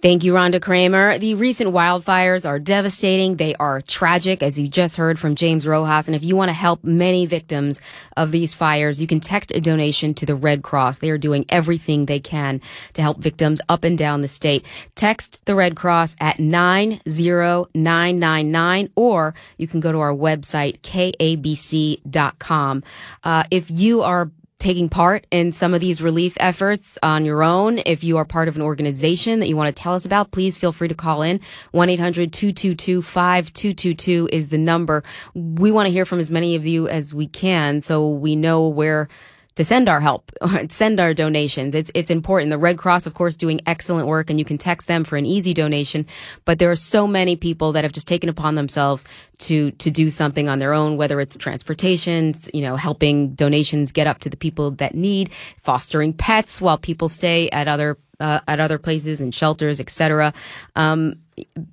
Thank 0.00 0.22
you, 0.22 0.32
Rhonda 0.32 0.62
Kramer. 0.62 1.18
The 1.18 1.34
recent 1.34 1.70
wildfires 1.70 2.48
are 2.48 2.60
devastating. 2.60 3.34
They 3.34 3.56
are 3.56 3.82
tragic, 3.82 4.44
as 4.44 4.56
you 4.56 4.68
just 4.68 4.96
heard 4.96 5.18
from 5.18 5.34
James 5.34 5.66
Rojas. 5.66 6.06
And 6.06 6.14
if 6.14 6.22
you 6.22 6.36
want 6.36 6.50
to 6.50 6.52
help 6.52 6.84
many 6.84 7.26
victims 7.26 7.80
of 8.16 8.30
these 8.30 8.54
fires, 8.54 9.00
you 9.00 9.08
can 9.08 9.18
text 9.18 9.50
a 9.56 9.60
donation 9.60 10.14
to 10.14 10.24
the 10.24 10.36
Red 10.36 10.62
Cross. 10.62 10.98
They 10.98 11.10
are 11.10 11.18
doing 11.18 11.46
everything 11.48 12.06
they 12.06 12.20
can 12.20 12.60
to 12.92 13.02
help 13.02 13.18
victims 13.18 13.60
up 13.68 13.82
and 13.82 13.98
down 13.98 14.20
the 14.20 14.28
state. 14.28 14.64
Text 14.94 15.44
the 15.46 15.56
Red 15.56 15.74
Cross 15.74 16.14
at 16.20 16.38
90999, 16.38 18.90
or 18.94 19.34
you 19.56 19.66
can 19.66 19.80
go 19.80 19.90
to 19.90 19.98
our 19.98 20.14
website, 20.14 20.78
kabc.com. 20.82 21.24
Uh, 23.24 23.42
if 23.50 23.68
you 23.68 24.02
are 24.02 24.30
taking 24.58 24.88
part 24.88 25.24
in 25.30 25.52
some 25.52 25.72
of 25.72 25.80
these 25.80 26.02
relief 26.02 26.36
efforts 26.40 26.98
on 27.02 27.24
your 27.24 27.44
own. 27.44 27.78
If 27.86 28.02
you 28.02 28.16
are 28.16 28.24
part 28.24 28.48
of 28.48 28.56
an 28.56 28.62
organization 28.62 29.38
that 29.38 29.46
you 29.48 29.56
want 29.56 29.68
to 29.74 29.82
tell 29.82 29.94
us 29.94 30.04
about, 30.04 30.32
please 30.32 30.56
feel 30.56 30.72
free 30.72 30.88
to 30.88 30.94
call 30.94 31.22
in. 31.22 31.38
1-800-222-5222 31.72 34.28
is 34.32 34.48
the 34.48 34.58
number. 34.58 35.04
We 35.34 35.70
want 35.70 35.86
to 35.86 35.92
hear 35.92 36.04
from 36.04 36.18
as 36.18 36.32
many 36.32 36.56
of 36.56 36.66
you 36.66 36.88
as 36.88 37.14
we 37.14 37.28
can 37.28 37.80
so 37.80 38.10
we 38.10 38.34
know 38.34 38.66
where 38.68 39.08
to 39.58 39.64
send 39.64 39.88
our 39.88 39.98
help 39.98 40.30
send 40.68 41.00
our 41.00 41.12
donations. 41.12 41.74
It's 41.74 41.90
it's 41.92 42.12
important. 42.12 42.50
The 42.50 42.58
Red 42.58 42.78
Cross, 42.78 43.06
of 43.06 43.14
course, 43.14 43.34
doing 43.34 43.60
excellent 43.66 44.06
work, 44.06 44.30
and 44.30 44.38
you 44.38 44.44
can 44.44 44.56
text 44.56 44.86
them 44.86 45.02
for 45.02 45.16
an 45.16 45.26
easy 45.26 45.52
donation. 45.52 46.06
But 46.44 46.60
there 46.60 46.70
are 46.70 46.76
so 46.76 47.08
many 47.08 47.34
people 47.34 47.72
that 47.72 47.82
have 47.82 47.92
just 47.92 48.06
taken 48.06 48.28
upon 48.28 48.54
themselves 48.54 49.04
to 49.38 49.72
to 49.72 49.90
do 49.90 50.10
something 50.10 50.48
on 50.48 50.60
their 50.60 50.72
own, 50.72 50.96
whether 50.96 51.20
it's 51.20 51.36
transportation, 51.36 52.34
you 52.54 52.62
know, 52.62 52.76
helping 52.76 53.34
donations 53.34 53.90
get 53.90 54.06
up 54.06 54.18
to 54.20 54.30
the 54.30 54.36
people 54.36 54.70
that 54.72 54.94
need, 54.94 55.30
fostering 55.60 56.12
pets 56.12 56.60
while 56.60 56.78
people 56.78 57.08
stay 57.08 57.50
at 57.50 57.66
other 57.66 57.98
uh, 58.20 58.38
at 58.46 58.60
other 58.60 58.78
places 58.78 59.20
and 59.20 59.34
shelters, 59.34 59.80
etc. 59.80 60.32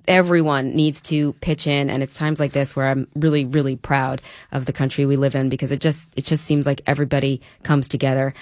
everyone 0.06 0.74
needs 0.74 1.00
to 1.00 1.32
pitch 1.34 1.66
in 1.66 1.90
and 1.90 2.02
it's 2.02 2.18
times 2.18 2.40
like 2.40 2.52
this 2.52 2.76
where 2.76 2.88
I'm 2.88 3.08
really 3.14 3.44
really 3.44 3.76
proud 3.76 4.22
of 4.52 4.66
the 4.66 4.72
country 4.72 5.06
we 5.06 5.16
live 5.16 5.34
in 5.34 5.48
because 5.48 5.72
it 5.72 5.80
just 5.80 6.16
it 6.16 6.24
just 6.24 6.44
seems 6.44 6.66
like 6.66 6.82
everybody 6.86 7.40
comes 7.62 7.88
together. 7.88 8.34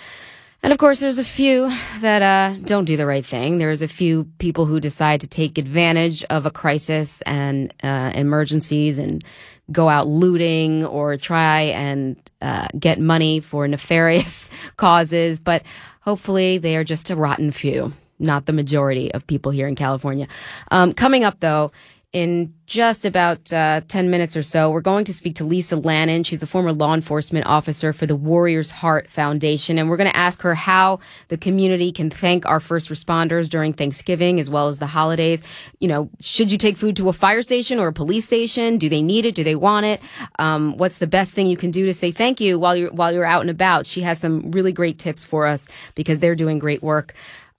And 0.63 0.73
of 0.73 0.79
course 0.79 1.01
there's 1.01 1.19
a 1.19 1.25
few 1.25 1.71
that 2.01 2.23
uh, 2.23 2.57
don't 2.65 2.87
do 2.87 2.97
the 2.97 3.07
right 3.07 3.25
thing. 3.25 3.59
There's 3.59 3.83
a 3.83 3.89
few 3.89 4.25
people 4.39 4.65
who 4.65 4.81
decide 4.81 5.21
to 5.21 5.27
take 5.27 5.59
advantage 5.59 6.25
of 6.25 6.47
a 6.47 6.51
crisis 6.51 7.21
and 7.23 7.73
uh, 7.83 8.13
emergencies 8.15 8.97
and 8.97 9.23
go 9.71 9.89
out 9.89 10.07
looting 10.07 10.85
or 10.85 11.17
try 11.17 11.63
and 11.63 12.17
uh, 12.41 12.69
get 12.79 12.99
money 12.99 13.41
for 13.41 13.69
nefarious 13.69 14.51
causes, 14.77 15.39
but 15.39 15.63
hopefully 16.01 16.59
they 16.59 16.77
are 16.77 16.85
just 16.85 17.11
a 17.11 17.17
rotten 17.17 17.51
few 17.51 17.93
not 18.19 18.47
the 18.47 18.53
majority 18.53 19.13
of 19.13 19.27
people 19.27 19.53
here 19.53 19.69
in 19.69 19.75
California. 19.75 20.29
Um, 20.71 20.93
coming 20.93 21.25
up, 21.25 21.41
though, 21.41 21.73
in 22.15 22.55
just 22.67 23.05
about 23.05 23.53
uh, 23.53 23.81
10 23.89 24.09
minutes 24.09 24.37
or 24.37 24.43
so, 24.45 24.71
we're 24.71 24.81
going 24.81 25.05
to 25.05 25.13
speak 25.13 25.35
to 25.35 25.45
Lisa 25.45 25.75
Lannon. 25.75 26.23
She's 26.23 26.39
the 26.39 26.47
former 26.47 26.73
law 26.73 26.95
enforcement 26.95 27.45
officer 27.45 27.93
for 27.93 28.07
the 28.07 28.15
Warriors 28.15 28.71
Heart 28.71 29.11
Foundation. 29.11 29.81
And 29.81 29.91
we're 29.91 29.97
going 29.97 30.11
to 30.11 30.17
ask 30.17 30.41
her 30.43 30.55
how 30.55 31.01
the 31.27 31.37
community 31.37 31.91
can 31.91 32.11
thank 32.11 32.47
our 32.47 32.61
first 32.61 32.89
responders 32.89 33.51
during 33.51 33.73
Thanksgiving 33.73 34.39
as 34.39 34.49
well 34.49 34.69
as 34.69 34.79
the 34.79 34.87
holidays. 34.87 35.43
You 35.81 35.89
know, 35.89 36.09
should 36.21 36.53
you 36.53 36.57
take 36.57 36.77
food 36.77 36.95
to 36.97 37.09
a 37.09 37.13
fire 37.13 37.43
station 37.43 37.81
or 37.81 37.89
a 37.89 37.93
police 37.93 38.27
station? 38.27 38.79
Do 38.79 38.89
they 38.89 39.03
need 39.03 39.27
it? 39.27 39.35
Do 39.35 39.43
they 39.43 39.57
want 39.57 39.85
it? 39.85 40.01
Um, 40.39 40.77
what's 40.77 40.99
the 40.99 41.09
best 41.09 41.35
thing 41.35 41.49
you 41.49 41.57
can 41.57 41.73
do 41.73 41.85
to 41.87 41.93
say 41.93 42.13
thank 42.13 42.41
you 42.41 42.61
while 42.61 42.77
you're, 42.77 42.93
while 42.93 43.13
you're 43.13 43.25
out 43.25 43.41
and 43.41 43.51
about? 43.51 43.87
She 43.87 44.03
has 44.03 44.21
some 44.21 44.53
really 44.53 44.73
great 44.73 45.01
tips 45.01 45.25
for 45.25 45.47
us 45.47 45.69
because 45.97 46.21
they're 46.21 46.37
doing 46.37 46.61
great 46.61 46.83
work 46.83 47.13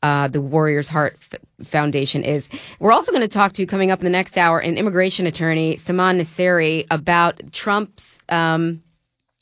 uh, 0.05 0.27
the 0.27 0.39
Warriors 0.39 0.87
Heart 0.87 1.17
F- 1.19 1.67
Foundation 1.67 2.23
is. 2.23 2.47
We're 2.79 2.91
also 2.91 3.11
going 3.11 3.23
to 3.23 3.27
talk 3.27 3.53
to 3.53 3.65
coming 3.65 3.89
up 3.89 3.99
in 3.99 4.03
the 4.03 4.11
next 4.11 4.37
hour 4.37 4.59
an 4.59 4.77
immigration 4.77 5.25
attorney, 5.25 5.77
Saman 5.77 6.19
Nasseri, 6.19 6.85
about 6.91 7.41
Trump's. 7.51 8.19
Um, 8.29 8.83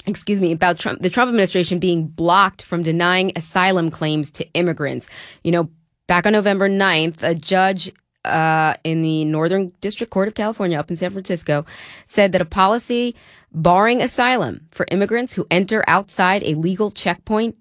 excuse 0.06 0.40
me, 0.40 0.54
about 0.54 0.80
Trump, 0.80 1.02
the 1.02 1.10
Trump 1.10 1.28
administration 1.28 1.80
being 1.80 2.08
blocked 2.08 2.62
from 2.62 2.82
denying 2.82 3.34
asylum 3.36 3.92
claims 3.92 4.32
to 4.32 4.50
immigrants. 4.54 5.10
You 5.44 5.52
know, 5.52 5.70
back 6.08 6.26
on 6.26 6.32
November 6.32 6.70
9th, 6.70 7.24
a 7.24 7.36
judge 7.36 7.92
uh, 8.24 8.76
in 8.86 9.02
the 9.02 9.26
Northern 9.26 9.74
District 9.82 10.12
Court 10.12 10.30
of 10.30 10.34
California 10.34 10.80
up 10.80 10.90
in 10.90 10.96
San 10.96 11.12
Francisco 11.12 11.66
said 12.06 12.32
that 12.32 12.42
a 12.42 12.46
policy 12.46 13.16
barring 13.52 14.02
asylum 14.02 14.68
for 14.72 14.86
immigrants 14.92 15.34
who 15.34 15.46
enter 15.52 15.84
outside 15.88 16.42
a 16.44 16.56
legal 16.56 16.90
checkpoint 16.90 17.58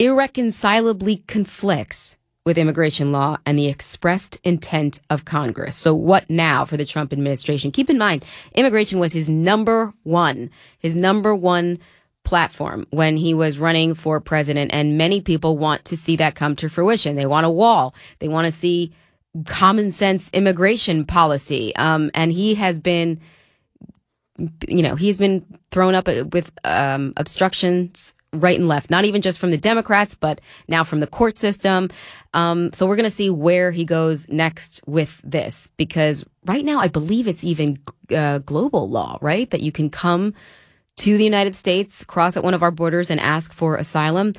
irreconcilably 0.00 1.18
conflicts 1.28 2.18
with 2.46 2.56
immigration 2.56 3.12
law 3.12 3.36
and 3.44 3.58
the 3.58 3.68
expressed 3.68 4.40
intent 4.42 4.98
of 5.10 5.26
Congress. 5.26 5.76
So 5.76 5.94
what 5.94 6.28
now 6.30 6.64
for 6.64 6.78
the 6.78 6.86
Trump 6.86 7.12
administration? 7.12 7.70
Keep 7.70 7.90
in 7.90 7.98
mind, 7.98 8.24
immigration 8.54 8.98
was 8.98 9.12
his 9.12 9.28
number 9.28 9.92
one, 10.02 10.50
his 10.78 10.96
number 10.96 11.34
one 11.34 11.78
platform 12.24 12.86
when 12.90 13.18
he 13.18 13.34
was 13.34 13.58
running 13.58 13.94
for 13.94 14.20
president. 14.20 14.72
And 14.72 14.96
many 14.96 15.20
people 15.20 15.58
want 15.58 15.84
to 15.86 15.98
see 15.98 16.16
that 16.16 16.34
come 16.34 16.56
to 16.56 16.70
fruition. 16.70 17.14
They 17.14 17.26
want 17.26 17.46
a 17.46 17.50
wall. 17.50 17.94
They 18.20 18.28
want 18.28 18.46
to 18.46 18.52
see 18.52 18.92
common 19.44 19.90
sense 19.90 20.30
immigration 20.32 21.04
policy. 21.04 21.76
Um, 21.76 22.10
and 22.14 22.32
he 22.32 22.54
has 22.54 22.78
been, 22.78 23.20
you 24.66 24.82
know, 24.82 24.96
he's 24.96 25.18
been 25.18 25.44
thrown 25.70 25.94
up 25.94 26.06
with 26.06 26.50
um, 26.64 27.12
obstructions 27.18 28.14
right 28.32 28.58
and 28.58 28.68
left, 28.68 28.90
not 28.90 29.04
even 29.04 29.22
just 29.22 29.38
from 29.38 29.50
the 29.50 29.58
Democrats, 29.58 30.14
but 30.14 30.40
now 30.68 30.84
from 30.84 31.00
the 31.00 31.06
court 31.06 31.36
system. 31.36 31.88
Um, 32.32 32.72
so 32.72 32.86
we're 32.86 32.96
going 32.96 33.04
to 33.04 33.10
see 33.10 33.30
where 33.30 33.72
he 33.72 33.84
goes 33.84 34.28
next 34.28 34.80
with 34.86 35.20
this, 35.24 35.70
because 35.76 36.24
right 36.44 36.64
now 36.64 36.78
I 36.78 36.88
believe 36.88 37.26
it's 37.26 37.44
even 37.44 37.80
uh, 38.14 38.38
global 38.38 38.88
law, 38.88 39.18
right? 39.20 39.50
That 39.50 39.62
you 39.62 39.72
can 39.72 39.90
come 39.90 40.34
to 40.98 41.16
the 41.16 41.24
United 41.24 41.56
States, 41.56 42.04
cross 42.04 42.36
at 42.36 42.44
one 42.44 42.54
of 42.54 42.62
our 42.62 42.70
borders, 42.70 43.10
and 43.10 43.20
ask 43.20 43.52
for 43.52 43.76
asylum. 43.76 44.32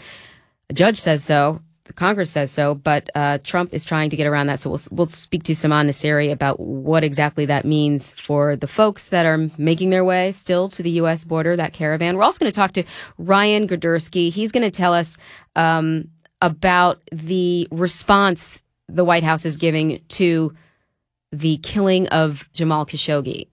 A 0.70 0.74
judge 0.74 0.98
says 0.98 1.24
so. 1.24 1.60
The 1.86 1.94
Congress 1.94 2.30
says 2.30 2.52
so, 2.52 2.76
but 2.76 3.10
uh, 3.16 3.40
Trump 3.44 3.74
is 3.74 3.84
trying 3.84 4.12
to 4.12 4.16
get 4.16 4.28
around 4.28 4.48
that. 4.48 4.60
So 4.60 4.70
we'll 4.70 4.82
we'll 4.92 5.08
speak 5.08 5.44
to 5.44 5.56
Saman 5.56 5.88
Nasseri 5.88 6.32
about 6.32 6.60
what 6.60 7.04
exactly 7.04 7.46
that 7.48 7.66
means 7.66 8.12
for 8.14 8.56
the 8.56 8.68
folks 8.68 9.10
that 9.10 9.26
are 9.26 9.50
making 9.58 9.90
their 9.90 10.06
way 10.06 10.32
still 10.32 10.70
to 10.70 10.84
the 10.84 10.92
U.S. 10.92 11.24
border, 11.24 11.56
that 11.56 11.74
caravan. 11.74 12.18
We're 12.18 12.24
also 12.24 12.40
going 12.40 12.52
to 12.52 12.56
talk 12.56 12.74
to 12.74 12.84
Ryan 13.18 13.68
Girdusky. 13.68 14.32
He's 14.32 14.52
going 14.52 14.64
to 14.64 14.72
tell 14.72 14.94
us 14.94 15.18
um, 15.56 16.10
about 16.42 17.02
the 17.12 17.68
response 17.72 18.64
the 18.88 19.06
White 19.06 19.24
House 19.24 19.46
is 19.46 19.58
giving 19.58 20.02
to 20.10 20.54
the 21.32 21.58
killing 21.58 22.08
of 22.10 22.50
Jamal 22.54 22.86
Khashoggi. 22.86 23.48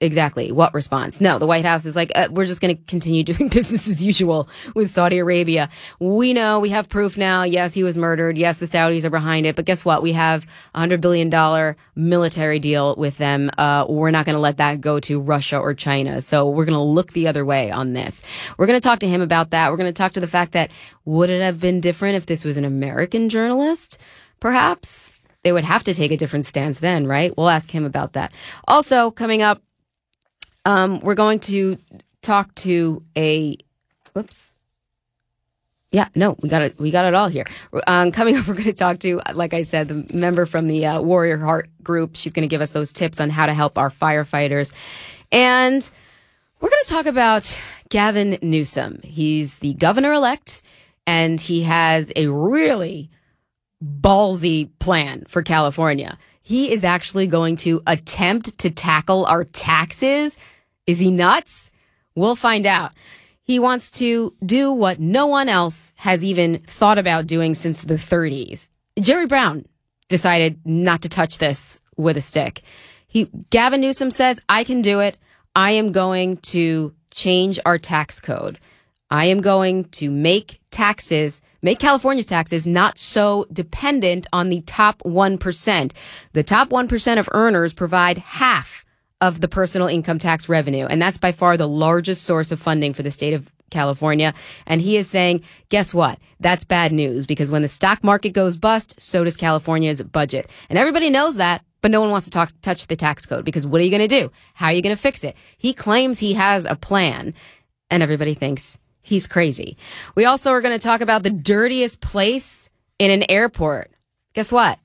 Exactly. 0.00 0.52
What 0.52 0.74
response? 0.74 1.20
No, 1.20 1.40
the 1.40 1.46
White 1.46 1.64
House 1.64 1.84
is 1.84 1.96
like, 1.96 2.12
uh, 2.14 2.28
we're 2.30 2.46
just 2.46 2.60
going 2.60 2.76
to 2.76 2.82
continue 2.84 3.24
doing 3.24 3.48
business 3.48 3.88
as 3.88 4.02
usual 4.02 4.48
with 4.76 4.90
Saudi 4.90 5.18
Arabia. 5.18 5.68
We 5.98 6.32
know 6.32 6.60
we 6.60 6.68
have 6.68 6.88
proof 6.88 7.18
now. 7.18 7.42
Yes, 7.42 7.74
he 7.74 7.82
was 7.82 7.98
murdered. 7.98 8.38
Yes, 8.38 8.58
the 8.58 8.66
Saudis 8.66 9.04
are 9.04 9.10
behind 9.10 9.44
it. 9.44 9.56
But 9.56 9.64
guess 9.64 9.84
what? 9.84 10.00
We 10.00 10.12
have 10.12 10.46
a 10.72 10.78
hundred 10.78 11.00
billion 11.00 11.30
dollar 11.30 11.76
military 11.96 12.60
deal 12.60 12.94
with 12.96 13.18
them. 13.18 13.50
Uh, 13.58 13.86
we're 13.88 14.12
not 14.12 14.24
going 14.24 14.34
to 14.34 14.40
let 14.40 14.58
that 14.58 14.80
go 14.80 15.00
to 15.00 15.20
Russia 15.20 15.58
or 15.58 15.74
China. 15.74 16.20
So 16.20 16.48
we're 16.48 16.64
going 16.64 16.74
to 16.74 16.80
look 16.80 17.12
the 17.12 17.26
other 17.26 17.44
way 17.44 17.72
on 17.72 17.94
this. 17.94 18.22
We're 18.56 18.66
going 18.66 18.80
to 18.80 18.88
talk 18.88 19.00
to 19.00 19.08
him 19.08 19.20
about 19.20 19.50
that. 19.50 19.70
We're 19.70 19.78
going 19.78 19.88
to 19.88 19.92
talk 19.92 20.12
to 20.12 20.20
the 20.20 20.28
fact 20.28 20.52
that 20.52 20.70
would 21.06 21.28
it 21.28 21.42
have 21.42 21.60
been 21.60 21.80
different 21.80 22.14
if 22.14 22.26
this 22.26 22.44
was 22.44 22.56
an 22.56 22.64
American 22.64 23.28
journalist? 23.28 23.98
Perhaps 24.38 25.10
they 25.42 25.50
would 25.50 25.64
have 25.64 25.82
to 25.84 25.94
take 25.94 26.12
a 26.12 26.16
different 26.16 26.44
stance 26.44 26.78
then, 26.78 27.06
right? 27.06 27.36
We'll 27.36 27.48
ask 27.48 27.70
him 27.70 27.84
about 27.84 28.12
that. 28.12 28.32
Also 28.68 29.10
coming 29.10 29.42
up, 29.42 29.60
um, 30.68 31.00
we're 31.00 31.14
going 31.14 31.40
to 31.40 31.78
talk 32.20 32.54
to 32.56 33.02
a. 33.16 33.56
Whoops. 34.12 34.52
Yeah, 35.90 36.08
no, 36.14 36.36
we 36.42 36.50
got 36.50 36.60
it. 36.60 36.78
We 36.78 36.90
got 36.90 37.06
it 37.06 37.14
all 37.14 37.28
here. 37.28 37.46
Um, 37.86 38.12
coming 38.12 38.36
up, 38.36 38.46
we're 38.48 38.52
going 38.52 38.64
to 38.64 38.74
talk 38.74 38.98
to, 38.98 39.22
like 39.32 39.54
I 39.54 39.62
said, 39.62 39.88
the 39.88 40.14
member 40.14 40.44
from 40.44 40.66
the 40.66 40.84
uh, 40.84 41.00
Warrior 41.00 41.38
Heart 41.38 41.70
Group. 41.82 42.16
She's 42.16 42.34
going 42.34 42.46
to 42.46 42.50
give 42.50 42.60
us 42.60 42.72
those 42.72 42.92
tips 42.92 43.18
on 43.18 43.30
how 43.30 43.46
to 43.46 43.54
help 43.54 43.78
our 43.78 43.88
firefighters, 43.88 44.74
and 45.32 45.90
we're 46.60 46.68
going 46.68 46.82
to 46.84 46.90
talk 46.90 47.06
about 47.06 47.62
Gavin 47.88 48.36
Newsom. 48.42 49.00
He's 49.02 49.60
the 49.60 49.72
governor 49.72 50.12
elect, 50.12 50.60
and 51.06 51.40
he 51.40 51.62
has 51.62 52.12
a 52.14 52.26
really 52.26 53.08
ballsy 53.82 54.68
plan 54.80 55.24
for 55.28 55.42
California. 55.42 56.18
He 56.42 56.72
is 56.72 56.84
actually 56.84 57.26
going 57.26 57.56
to 57.56 57.80
attempt 57.86 58.58
to 58.58 58.70
tackle 58.70 59.24
our 59.24 59.44
taxes 59.44 60.36
is 60.88 60.98
he 60.98 61.10
nuts? 61.10 61.70
We'll 62.16 62.34
find 62.34 62.66
out. 62.66 62.92
He 63.42 63.58
wants 63.58 63.90
to 63.98 64.34
do 64.44 64.72
what 64.72 64.98
no 64.98 65.26
one 65.26 65.48
else 65.48 65.92
has 65.98 66.24
even 66.24 66.60
thought 66.60 66.98
about 66.98 67.26
doing 67.26 67.54
since 67.54 67.82
the 67.82 67.94
30s. 67.94 68.66
Jerry 68.98 69.26
Brown 69.26 69.66
decided 70.08 70.60
not 70.64 71.02
to 71.02 71.08
touch 71.08 71.38
this 71.38 71.80
with 71.96 72.16
a 72.16 72.22
stick. 72.22 72.62
He, 73.06 73.26
Gavin 73.50 73.82
Newsom 73.82 74.10
says, 74.10 74.40
I 74.48 74.64
can 74.64 74.80
do 74.80 75.00
it. 75.00 75.18
I 75.54 75.72
am 75.72 75.92
going 75.92 76.38
to 76.38 76.94
change 77.10 77.58
our 77.66 77.78
tax 77.78 78.18
code. 78.18 78.58
I 79.10 79.26
am 79.26 79.42
going 79.42 79.84
to 79.90 80.10
make 80.10 80.60
taxes, 80.70 81.42
make 81.60 81.78
California's 81.78 82.26
taxes 82.26 82.66
not 82.66 82.96
so 82.96 83.46
dependent 83.52 84.26
on 84.32 84.48
the 84.48 84.62
top 84.62 85.00
1%. 85.00 85.92
The 86.32 86.42
top 86.42 86.70
1% 86.70 87.18
of 87.18 87.28
earners 87.32 87.72
provide 87.74 88.18
half 88.18 88.84
of 89.20 89.40
the 89.40 89.48
personal 89.48 89.88
income 89.88 90.18
tax 90.18 90.48
revenue. 90.48 90.86
And 90.86 91.02
that's 91.02 91.18
by 91.18 91.32
far 91.32 91.56
the 91.56 91.68
largest 91.68 92.24
source 92.24 92.52
of 92.52 92.60
funding 92.60 92.92
for 92.92 93.02
the 93.02 93.10
state 93.10 93.34
of 93.34 93.50
California. 93.70 94.34
And 94.66 94.80
he 94.80 94.96
is 94.96 95.08
saying, 95.08 95.42
guess 95.68 95.92
what? 95.92 96.18
That's 96.40 96.64
bad 96.64 96.92
news 96.92 97.26
because 97.26 97.50
when 97.50 97.62
the 97.62 97.68
stock 97.68 98.02
market 98.04 98.30
goes 98.30 98.56
bust, 98.56 99.00
so 99.00 99.24
does 99.24 99.36
California's 99.36 100.02
budget. 100.02 100.50
And 100.70 100.78
everybody 100.78 101.10
knows 101.10 101.36
that. 101.36 101.64
But 101.80 101.92
no 101.92 102.00
one 102.00 102.10
wants 102.10 102.26
to 102.26 102.32
talk, 102.32 102.50
touch 102.60 102.88
the 102.88 102.96
tax 102.96 103.24
code 103.24 103.44
because 103.44 103.64
what 103.64 103.80
are 103.80 103.84
you 103.84 103.90
going 103.90 104.08
to 104.08 104.08
do? 104.08 104.32
How 104.54 104.66
are 104.66 104.72
you 104.72 104.82
going 104.82 104.96
to 104.96 105.00
fix 105.00 105.22
it? 105.22 105.36
He 105.58 105.72
claims 105.72 106.18
he 106.18 106.32
has 106.32 106.66
a 106.66 106.74
plan 106.74 107.34
and 107.88 108.02
everybody 108.02 108.34
thinks 108.34 108.78
he's 109.00 109.28
crazy. 109.28 109.76
We 110.16 110.24
also 110.24 110.50
are 110.50 110.60
going 110.60 110.76
to 110.76 110.82
talk 110.82 111.02
about 111.02 111.22
the 111.22 111.30
dirtiest 111.30 112.00
place 112.00 112.68
in 112.98 113.12
an 113.12 113.30
airport. 113.30 113.92
Guess 114.34 114.50
what? 114.50 114.78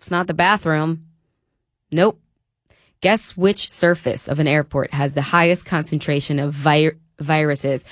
It's 0.00 0.10
not 0.10 0.26
the 0.26 0.34
bathroom. 0.34 1.06
Nope. 1.92 2.20
Guess 3.00 3.34
which 3.34 3.72
surface 3.72 4.28
of 4.28 4.38
an 4.40 4.46
airport 4.46 4.92
has 4.92 5.14
the 5.14 5.22
highest 5.22 5.64
concentration 5.64 6.38
of 6.38 6.52
vi- 6.52 6.92
viruses? 7.18 7.82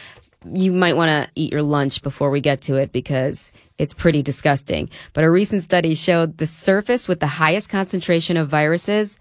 You 0.44 0.70
might 0.70 0.96
want 0.96 1.08
to 1.08 1.30
eat 1.34 1.50
your 1.50 1.62
lunch 1.62 2.02
before 2.02 2.30
we 2.30 2.42
get 2.42 2.60
to 2.62 2.76
it 2.76 2.92
because 2.92 3.50
it's 3.78 3.94
pretty 3.94 4.22
disgusting. 4.22 4.90
But 5.14 5.24
a 5.24 5.30
recent 5.30 5.62
study 5.62 5.94
showed 5.94 6.36
the 6.36 6.46
surface 6.46 7.08
with 7.08 7.20
the 7.20 7.26
highest 7.26 7.70
concentration 7.70 8.36
of 8.36 8.48
viruses 8.48 9.18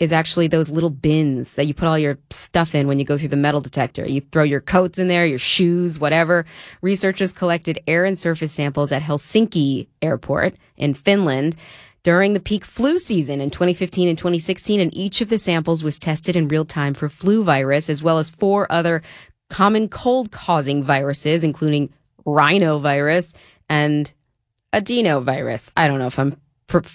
is 0.00 0.12
actually 0.12 0.48
those 0.48 0.68
little 0.68 0.90
bins 0.90 1.52
that 1.52 1.66
you 1.66 1.72
put 1.72 1.86
all 1.86 1.98
your 1.98 2.18
stuff 2.30 2.74
in 2.74 2.86
when 2.86 2.98
you 2.98 3.04
go 3.04 3.16
through 3.16 3.28
the 3.28 3.36
metal 3.36 3.60
detector. 3.60 4.06
You 4.06 4.20
throw 4.20 4.42
your 4.42 4.60
coats 4.60 4.98
in 4.98 5.08
there, 5.08 5.24
your 5.24 5.38
shoes, 5.38 5.98
whatever. 5.98 6.44
Researchers 6.82 7.32
collected 7.32 7.78
air 7.86 8.04
and 8.04 8.18
surface 8.18 8.52
samples 8.52 8.92
at 8.92 9.02
Helsinki 9.02 9.86
Airport 10.02 10.56
in 10.76 10.94
Finland 10.94 11.56
during 12.06 12.34
the 12.34 12.40
peak 12.40 12.64
flu 12.64 13.00
season 13.00 13.40
in 13.40 13.50
2015 13.50 14.06
and 14.06 14.16
2016, 14.16 14.78
and 14.78 14.96
each 14.96 15.20
of 15.20 15.28
the 15.28 15.40
samples 15.40 15.82
was 15.82 15.98
tested 15.98 16.36
in 16.36 16.46
real 16.46 16.64
time 16.64 16.94
for 16.94 17.08
flu 17.08 17.42
virus, 17.42 17.90
as 17.90 18.00
well 18.00 18.20
as 18.20 18.30
four 18.30 18.64
other 18.70 19.02
common 19.50 19.88
cold 19.88 20.30
causing 20.30 20.84
viruses, 20.84 21.42
including 21.42 21.92
rhinovirus 22.24 23.34
and 23.68 24.12
adenovirus. 24.72 25.72
I 25.76 25.88
don't 25.88 25.98
know 25.98 26.06
if 26.06 26.16
I'm 26.20 26.40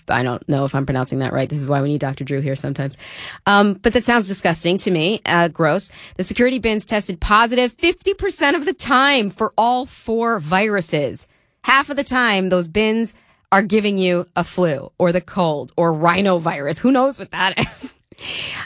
I 0.07 0.23
don't 0.23 0.47
know 0.47 0.63
if 0.63 0.73
I'm 0.73 0.85
pronouncing 0.85 1.19
that 1.19 1.33
right. 1.33 1.49
This 1.49 1.59
is 1.59 1.69
why 1.69 1.81
we 1.81 1.89
need 1.89 1.99
Dr. 1.99 2.23
Drew 2.23 2.39
here 2.39 2.55
sometimes. 2.55 2.97
Um, 3.45 3.73
but 3.73 3.91
that 3.91 4.05
sounds 4.05 4.29
disgusting 4.29 4.77
to 4.77 4.91
me. 4.91 5.19
Uh, 5.25 5.49
gross. 5.49 5.91
The 6.15 6.23
security 6.23 6.59
bins 6.59 6.85
tested 6.85 7.19
positive 7.19 7.75
50% 7.75 8.55
of 8.55 8.63
the 8.63 8.73
time 8.73 9.29
for 9.29 9.51
all 9.57 9.85
four 9.85 10.39
viruses. 10.39 11.27
Half 11.65 11.89
of 11.89 11.97
the 11.97 12.03
time, 12.05 12.47
those 12.47 12.69
bins 12.69 13.13
are 13.51 13.61
giving 13.61 13.97
you 13.97 14.25
a 14.35 14.43
flu 14.43 14.91
or 14.97 15.11
the 15.11 15.21
cold 15.21 15.71
or 15.75 15.93
rhinovirus. 15.93 16.79
Who 16.79 16.91
knows 16.91 17.19
what 17.19 17.31
that 17.31 17.59
is? 17.59 17.95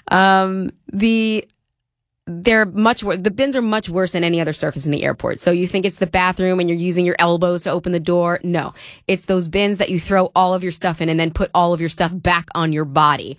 um, 0.09 0.71
the 0.91 1.47
they're 2.27 2.65
much. 2.65 3.01
The 3.01 3.31
bins 3.31 3.55
are 3.55 3.61
much 3.61 3.87
worse 3.87 4.11
than 4.11 4.23
any 4.23 4.41
other 4.41 4.53
surface 4.53 4.85
in 4.85 4.91
the 4.91 5.03
airport. 5.03 5.39
So 5.39 5.51
you 5.51 5.67
think 5.67 5.85
it's 5.85 5.97
the 5.97 6.07
bathroom 6.07 6.59
and 6.59 6.67
you're 6.67 6.77
using 6.77 7.05
your 7.05 7.15
elbows 7.19 7.63
to 7.63 7.71
open 7.71 7.91
the 7.91 7.99
door? 7.99 8.39
No, 8.43 8.73
it's 9.07 9.25
those 9.25 9.47
bins 9.47 9.77
that 9.77 9.89
you 9.89 9.99
throw 9.99 10.31
all 10.35 10.53
of 10.55 10.63
your 10.63 10.71
stuff 10.71 11.01
in 11.01 11.09
and 11.09 11.19
then 11.19 11.31
put 11.31 11.51
all 11.53 11.73
of 11.73 11.79
your 11.79 11.89
stuff 11.89 12.11
back 12.13 12.47
on 12.55 12.73
your 12.73 12.85
body. 12.85 13.37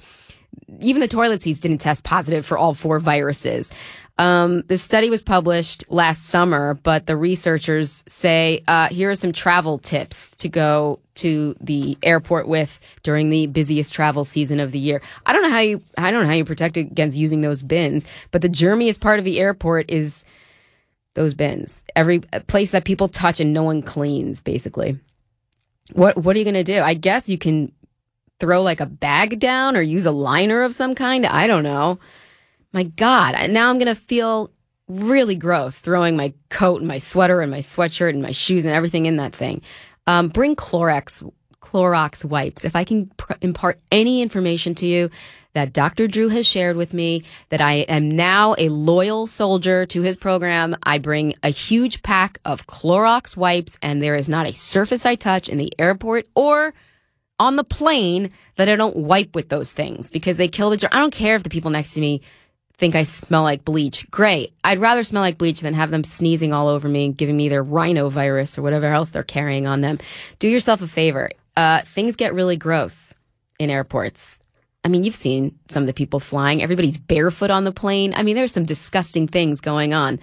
Even 0.80 1.00
the 1.00 1.09
toilet 1.09 1.42
seats 1.42 1.59
didn't 1.61 1.78
test 1.78 2.04
positive 2.04 2.46
for 2.46 2.56
all 2.56 2.74
four 2.74 3.00
viruses. 3.00 3.70
Um, 4.18 4.62
the 4.68 4.79
study 4.79 5.11
was 5.11 5.20
published 5.20 5.85
last 5.90 6.26
summer, 6.26 6.74
but 6.83 7.07
the 7.07 7.16
researchers 7.16 8.02
say 8.07 8.62
uh, 8.66 8.88
here 8.88 9.11
are 9.11 9.14
some 9.14 9.33
travel 9.33 9.79
tips 9.79 10.35
to 10.37 10.48
go 10.48 11.00
to 11.16 11.55
the 11.61 11.98
airport 12.02 12.48
with 12.48 12.79
during 13.02 13.29
the 13.29 13.46
busiest 13.46 13.92
travel 13.92 14.24
season 14.24 14.59
of 14.59 14.72
the 14.72 14.79
year. 14.79 15.02
I 15.26 15.33
don't 15.35 15.42
know 15.42 15.50
how 15.50 15.61
you 15.61 15.83
I 15.98 16.11
don't 16.11 16.22
know 16.22 16.29
how 16.29 16.35
you 16.35 16.46
protect 16.46 16.79
against 16.79 17.18
using 17.18 17.42
those 17.42 17.62
bins, 17.62 18.07
but 18.31 18.40
the 18.40 18.48
germiest 18.48 19.00
part 19.00 19.18
of 19.18 19.26
the 19.26 19.38
airport 19.38 19.90
is 19.90 20.24
those 21.12 21.35
bins. 21.35 21.83
Every 21.94 22.20
place 22.20 22.70
that 22.70 22.85
people 22.85 23.09
touch 23.09 23.38
and 23.38 23.52
no 23.52 23.64
one 23.64 23.83
cleans, 23.83 24.40
basically. 24.40 24.98
What 25.92 26.16
what 26.16 26.37
are 26.37 26.38
you 26.38 26.44
going 26.44 26.55
to 26.55 26.64
do? 26.64 26.81
I 26.81 26.94
guess 26.94 27.29
you 27.29 27.37
can 27.37 27.70
throw 28.40 28.62
like 28.62 28.81
a 28.81 28.87
bag 28.87 29.40
down 29.40 29.76
or 29.76 29.83
use 29.83 30.07
a 30.07 30.11
liner 30.11 30.62
of 30.62 30.72
some 30.72 30.94
kind. 30.94 31.26
I 31.26 31.46
don't 31.46 31.64
know 31.64 31.98
my 32.76 32.82
God, 32.82 33.34
now 33.48 33.70
I'm 33.70 33.78
going 33.78 33.86
to 33.86 33.94
feel 33.94 34.50
really 34.86 35.34
gross 35.34 35.78
throwing 35.78 36.14
my 36.14 36.34
coat 36.50 36.82
and 36.82 36.86
my 36.86 36.98
sweater 36.98 37.40
and 37.40 37.50
my 37.50 37.60
sweatshirt 37.60 38.10
and 38.10 38.20
my 38.20 38.32
shoes 38.32 38.66
and 38.66 38.74
everything 38.74 39.06
in 39.06 39.16
that 39.16 39.34
thing. 39.34 39.62
Um, 40.06 40.28
bring 40.28 40.54
Clorox, 40.56 41.26
Clorox 41.58 42.22
wipes. 42.22 42.66
If 42.66 42.76
I 42.76 42.84
can 42.84 43.06
pr- 43.16 43.32
impart 43.40 43.80
any 43.90 44.20
information 44.20 44.74
to 44.74 44.86
you 44.86 45.08
that 45.54 45.72
Dr. 45.72 46.06
Drew 46.06 46.28
has 46.28 46.46
shared 46.46 46.76
with 46.76 46.92
me, 46.92 47.22
that 47.48 47.62
I 47.62 47.86
am 47.88 48.10
now 48.10 48.54
a 48.58 48.68
loyal 48.68 49.26
soldier 49.26 49.86
to 49.86 50.02
his 50.02 50.18
program, 50.18 50.76
I 50.82 50.98
bring 50.98 51.32
a 51.42 51.48
huge 51.48 52.02
pack 52.02 52.40
of 52.44 52.66
Clorox 52.66 53.38
wipes 53.38 53.78
and 53.80 54.02
there 54.02 54.16
is 54.16 54.28
not 54.28 54.46
a 54.46 54.54
surface 54.54 55.06
I 55.06 55.14
touch 55.14 55.48
in 55.48 55.56
the 55.56 55.72
airport 55.78 56.28
or 56.34 56.74
on 57.38 57.56
the 57.56 57.64
plane 57.64 58.32
that 58.56 58.68
I 58.68 58.76
don't 58.76 58.96
wipe 58.96 59.34
with 59.34 59.48
those 59.48 59.72
things 59.72 60.10
because 60.10 60.36
they 60.36 60.48
kill 60.48 60.68
the 60.68 60.76
germ. 60.76 60.90
I 60.92 61.00
don't 61.00 61.12
care 61.12 61.36
if 61.36 61.42
the 61.42 61.48
people 61.48 61.70
next 61.70 61.94
to 61.94 62.02
me 62.02 62.20
think 62.78 62.94
I 62.94 63.04
smell 63.04 63.42
like 63.42 63.64
bleach. 63.64 64.10
Great. 64.10 64.52
I'd 64.62 64.78
rather 64.78 65.02
smell 65.02 65.22
like 65.22 65.38
bleach 65.38 65.60
than 65.60 65.74
have 65.74 65.90
them 65.90 66.04
sneezing 66.04 66.52
all 66.52 66.68
over 66.68 66.88
me 66.88 67.06
and 67.06 67.16
giving 67.16 67.36
me 67.36 67.48
their 67.48 67.64
rhinovirus 67.64 68.58
or 68.58 68.62
whatever 68.62 68.86
else 68.86 69.10
they're 69.10 69.22
carrying 69.22 69.66
on 69.66 69.80
them. 69.80 69.98
Do 70.38 70.48
yourself 70.48 70.82
a 70.82 70.86
favor. 70.86 71.30
Uh, 71.56 71.80
things 71.82 72.16
get 72.16 72.34
really 72.34 72.56
gross 72.56 73.14
in 73.58 73.70
airports. 73.70 74.38
I 74.84 74.88
mean, 74.88 75.02
you've 75.02 75.14
seen 75.14 75.58
some 75.68 75.82
of 75.82 75.86
the 75.86 75.94
people 75.94 76.20
flying. 76.20 76.62
Everybody's 76.62 76.98
barefoot 76.98 77.50
on 77.50 77.64
the 77.64 77.72
plane. 77.72 78.14
I 78.14 78.22
mean, 78.22 78.36
there's 78.36 78.52
some 78.52 78.64
disgusting 78.64 79.26
things 79.26 79.60
going 79.60 79.94
on. 79.94 80.20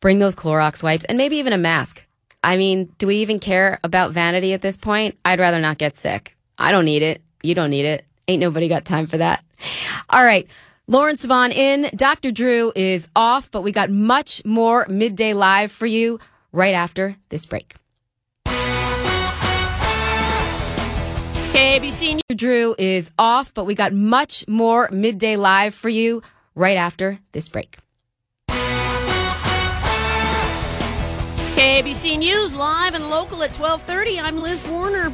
Bring 0.00 0.18
those 0.18 0.34
Clorox 0.34 0.82
wipes 0.82 1.04
and 1.04 1.16
maybe 1.16 1.36
even 1.36 1.52
a 1.52 1.58
mask. 1.58 2.04
I 2.42 2.56
mean, 2.56 2.92
do 2.98 3.06
we 3.06 3.16
even 3.16 3.38
care 3.38 3.78
about 3.84 4.10
vanity 4.10 4.52
at 4.52 4.62
this 4.62 4.76
point? 4.76 5.16
I'd 5.24 5.38
rather 5.38 5.60
not 5.60 5.78
get 5.78 5.96
sick. 5.96 6.34
I 6.58 6.72
don't 6.72 6.84
need 6.84 7.02
it. 7.02 7.22
You 7.42 7.54
don't 7.54 7.70
need 7.70 7.84
it. 7.84 8.04
Ain't 8.26 8.40
nobody 8.40 8.68
got 8.68 8.84
time 8.84 9.06
for 9.06 9.18
that. 9.18 9.44
All 10.10 10.24
right. 10.24 10.48
Lauren 10.88 11.16
Sivan 11.16 11.52
in. 11.52 11.88
Dr. 11.94 12.32
Drew 12.32 12.72
is 12.74 13.08
off, 13.14 13.50
but 13.50 13.62
we 13.62 13.70
got 13.72 13.90
much 13.90 14.44
more 14.44 14.84
midday 14.88 15.32
live 15.32 15.70
for 15.70 15.86
you 15.86 16.18
right 16.50 16.74
after 16.74 17.14
this 17.28 17.46
break. 17.46 17.76
KABC 21.52 22.20
Drew 22.34 22.74
is 22.78 23.10
off, 23.18 23.54
but 23.54 23.64
we 23.64 23.74
got 23.74 23.92
much 23.92 24.48
more 24.48 24.88
midday 24.90 25.36
live 25.36 25.74
for 25.74 25.88
you 25.88 26.22
right 26.54 26.76
after 26.76 27.18
this 27.32 27.48
break. 27.48 27.78
KABC 31.54 32.18
News 32.18 32.54
live 32.54 32.94
and 32.94 33.08
local 33.08 33.42
at 33.42 33.52
12:30. 33.54 34.18
I'm 34.20 34.38
Liz 34.38 34.64
Warner. 34.66 35.12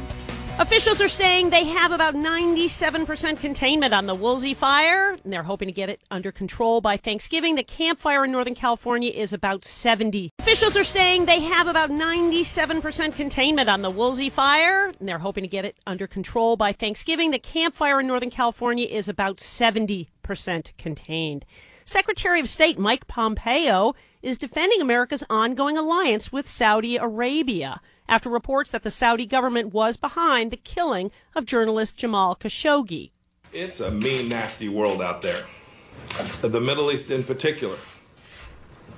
Officials 0.59 0.99
are 0.99 1.07
saying 1.07 1.51
they 1.51 1.63
have 1.63 1.93
about 1.93 2.15
97% 2.15 3.39
containment 3.39 3.93
on 3.93 4.07
the 4.07 4.13
Woolsey 4.13 4.53
fire, 4.53 5.11
and 5.23 5.31
they're 5.31 5.43
hoping 5.43 5.69
to 5.69 5.71
get 5.71 5.87
it 5.87 6.01
under 6.11 6.33
control 6.33 6.81
by 6.81 6.97
Thanksgiving. 6.97 7.55
The 7.55 7.63
Camp 7.63 7.97
Fire 7.97 8.25
in 8.25 8.33
Northern 8.33 8.55
California 8.55 9.09
is 9.09 9.31
about 9.31 9.63
70. 9.63 10.31
Officials 10.39 10.75
are 10.75 10.83
saying 10.83 11.25
they 11.25 11.39
have 11.39 11.67
about 11.67 11.91
97% 11.91 13.15
containment 13.15 13.69
on 13.69 13.83
the 13.83 13.89
Woolsey 13.89 14.29
fire, 14.29 14.91
and 14.99 15.07
they're 15.07 15.19
hoping 15.19 15.45
to 15.45 15.47
get 15.47 15.63
it 15.63 15.77
under 15.87 16.07
control 16.07 16.57
by 16.57 16.73
Thanksgiving. 16.73 17.31
The 17.31 17.39
Camp 17.39 17.73
Fire 17.73 18.01
in 18.01 18.07
Northern 18.07 18.29
California 18.29 18.85
is 18.85 19.07
about 19.07 19.37
70% 19.37 20.09
contained. 20.77 21.45
Secretary 21.85 22.41
of 22.41 22.49
State 22.49 22.77
Mike 22.77 23.07
Pompeo 23.07 23.95
is 24.21 24.37
defending 24.37 24.81
America's 24.81 25.23
ongoing 25.29 25.77
alliance 25.77 26.33
with 26.33 26.49
Saudi 26.49 26.97
Arabia 26.97 27.79
after 28.09 28.29
reports 28.29 28.71
that 28.71 28.83
the 28.83 28.89
Saudi 28.89 29.25
government 29.25 29.71
was 29.71 29.95
behind 29.95 30.51
the 30.51 30.57
killing 30.57 31.11
of 31.35 31.45
journalist 31.45 31.95
Jamal 31.95 32.35
Khashoggi. 32.35 33.11
It's 33.53 33.79
a 33.79 33.91
mean, 33.91 34.27
nasty 34.27 34.67
world 34.67 35.01
out 35.01 35.21
there. 35.21 35.45
The 36.41 36.59
Middle 36.59 36.91
East 36.91 37.11
in 37.11 37.23
particular. 37.23 37.77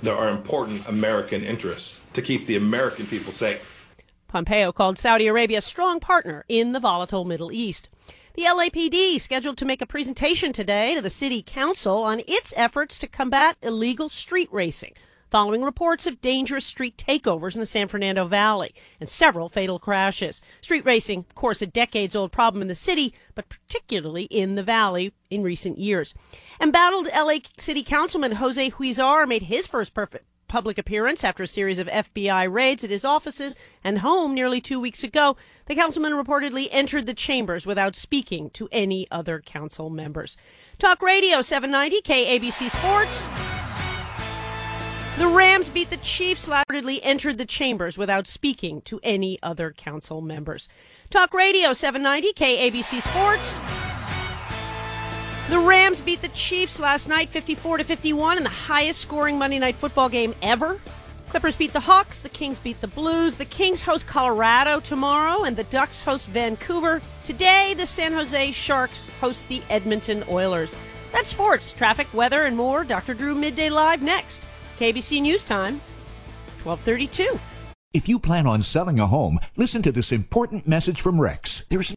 There 0.01 0.15
are 0.15 0.29
important 0.29 0.87
American 0.87 1.43
interests 1.43 2.01
to 2.13 2.21
keep 2.21 2.47
the 2.47 2.55
American 2.55 3.05
people 3.05 3.33
safe. 3.33 3.77
Pompeo 4.27 4.71
called 4.71 4.97
Saudi 4.97 5.27
Arabia 5.27 5.59
a 5.59 5.61
strong 5.61 5.99
partner 5.99 6.45
in 6.47 6.71
the 6.71 6.79
volatile 6.79 7.25
Middle 7.25 7.51
East. 7.51 7.89
The 8.35 8.43
LAPD 8.43 9.19
scheduled 9.19 9.57
to 9.57 9.65
make 9.65 9.81
a 9.81 9.85
presentation 9.85 10.53
today 10.53 10.95
to 10.95 11.01
the 11.01 11.09
city 11.09 11.43
council 11.43 12.03
on 12.03 12.21
its 12.27 12.53
efforts 12.55 12.97
to 12.99 13.07
combat 13.07 13.57
illegal 13.61 14.07
street 14.07 14.47
racing 14.51 14.93
following 15.31 15.63
reports 15.63 16.05
of 16.05 16.21
dangerous 16.21 16.65
street 16.65 16.97
takeovers 16.97 17.55
in 17.55 17.61
the 17.61 17.65
San 17.65 17.87
Fernando 17.87 18.25
Valley 18.25 18.75
and 18.99 19.07
several 19.07 19.47
fatal 19.49 19.79
crashes. 19.79 20.41
Street 20.59 20.85
racing, 20.85 21.19
of 21.19 21.33
course, 21.33 21.61
a 21.61 21.67
decades 21.67 22.15
old 22.15 22.33
problem 22.33 22.61
in 22.61 22.67
the 22.67 22.75
city, 22.75 23.13
but 23.33 23.49
particularly 23.49 24.25
in 24.25 24.55
the 24.55 24.63
valley 24.63 25.13
in 25.29 25.41
recent 25.41 25.79
years. 25.79 26.13
Embattled 26.59 27.07
LA 27.15 27.37
City 27.57 27.81
Councilman 27.81 28.33
Jose 28.33 28.71
Huizar 28.71 29.27
made 29.27 29.43
his 29.43 29.65
first 29.65 29.93
perfect 29.93 30.25
public 30.49 30.77
appearance 30.77 31.23
after 31.23 31.43
a 31.43 31.47
series 31.47 31.79
of 31.79 31.87
FBI 31.87 32.51
raids 32.51 32.83
at 32.83 32.89
his 32.89 33.05
offices 33.05 33.55
and 33.85 33.99
home 33.99 34.35
nearly 34.35 34.59
two 34.59 34.81
weeks 34.81 35.01
ago. 35.01 35.37
The 35.67 35.75
councilman 35.75 36.11
reportedly 36.11 36.67
entered 36.71 37.05
the 37.05 37.13
chambers 37.13 37.65
without 37.65 37.95
speaking 37.95 38.49
to 38.49 38.67
any 38.69 39.07
other 39.09 39.39
council 39.39 39.89
members. 39.89 40.35
Talk 40.77 41.01
Radio 41.01 41.41
790 41.41 42.01
KABC 42.01 42.69
Sports. 42.69 43.50
The 45.17 45.27
Rams 45.27 45.67
beat 45.67 45.89
the 45.89 45.97
Chiefs, 45.97 46.47
reportedly 46.47 46.99
entered 47.03 47.37
the 47.37 47.45
chambers 47.45 47.97
without 47.97 48.27
speaking 48.27 48.81
to 48.83 48.99
any 49.03 49.37
other 49.43 49.71
council 49.71 50.21
members. 50.21 50.69
Talk 51.09 51.33
Radio 51.33 51.73
790 51.73 52.33
KABC 52.33 53.01
Sports. 53.01 53.57
The 55.49 55.59
Rams 55.59 55.99
beat 55.99 56.21
the 56.21 56.29
Chiefs 56.29 56.79
last 56.79 57.09
night 57.09 57.27
54 57.27 57.79
to 57.79 57.83
51 57.83 58.37
in 58.37 58.43
the 58.43 58.49
highest 58.49 59.01
scoring 59.01 59.37
Monday 59.37 59.59
night 59.59 59.75
football 59.75 60.07
game 60.07 60.33
ever. 60.41 60.79
Clippers 61.27 61.57
beat 61.57 61.73
the 61.73 61.81
Hawks, 61.81 62.21
the 62.21 62.29
Kings 62.29 62.59
beat 62.59 62.79
the 62.79 62.87
Blues. 62.87 63.35
The 63.35 63.45
Kings 63.45 63.81
host 63.81 64.07
Colorado 64.07 64.79
tomorrow 64.79 65.43
and 65.43 65.57
the 65.57 65.65
Ducks 65.65 66.01
host 66.01 66.25
Vancouver. 66.27 67.01
Today, 67.25 67.73
the 67.73 67.85
San 67.85 68.13
Jose 68.13 68.51
Sharks 68.51 69.09
host 69.19 69.49
the 69.49 69.61
Edmonton 69.69 70.23
Oilers. 70.29 70.77
That's 71.11 71.29
sports, 71.29 71.73
traffic, 71.73 72.07
weather, 72.13 72.45
and 72.45 72.55
more. 72.55 72.85
Dr. 72.85 73.13
Drew 73.13 73.35
Midday 73.35 73.69
Live 73.69 74.01
next. 74.01 74.41
KABC 74.81 75.21
News 75.21 75.43
Time, 75.43 75.79
1232. 76.63 77.39
If 77.93 78.09
you 78.09 78.17
plan 78.17 78.47
on 78.47 78.63
selling 78.63 78.99
a 78.99 79.05
home, 79.05 79.39
listen 79.55 79.83
to 79.83 79.91
this 79.91 80.11
important 80.11 80.67
message 80.67 81.01
from 81.01 81.21
Rex. 81.21 81.65
There's 81.69 81.87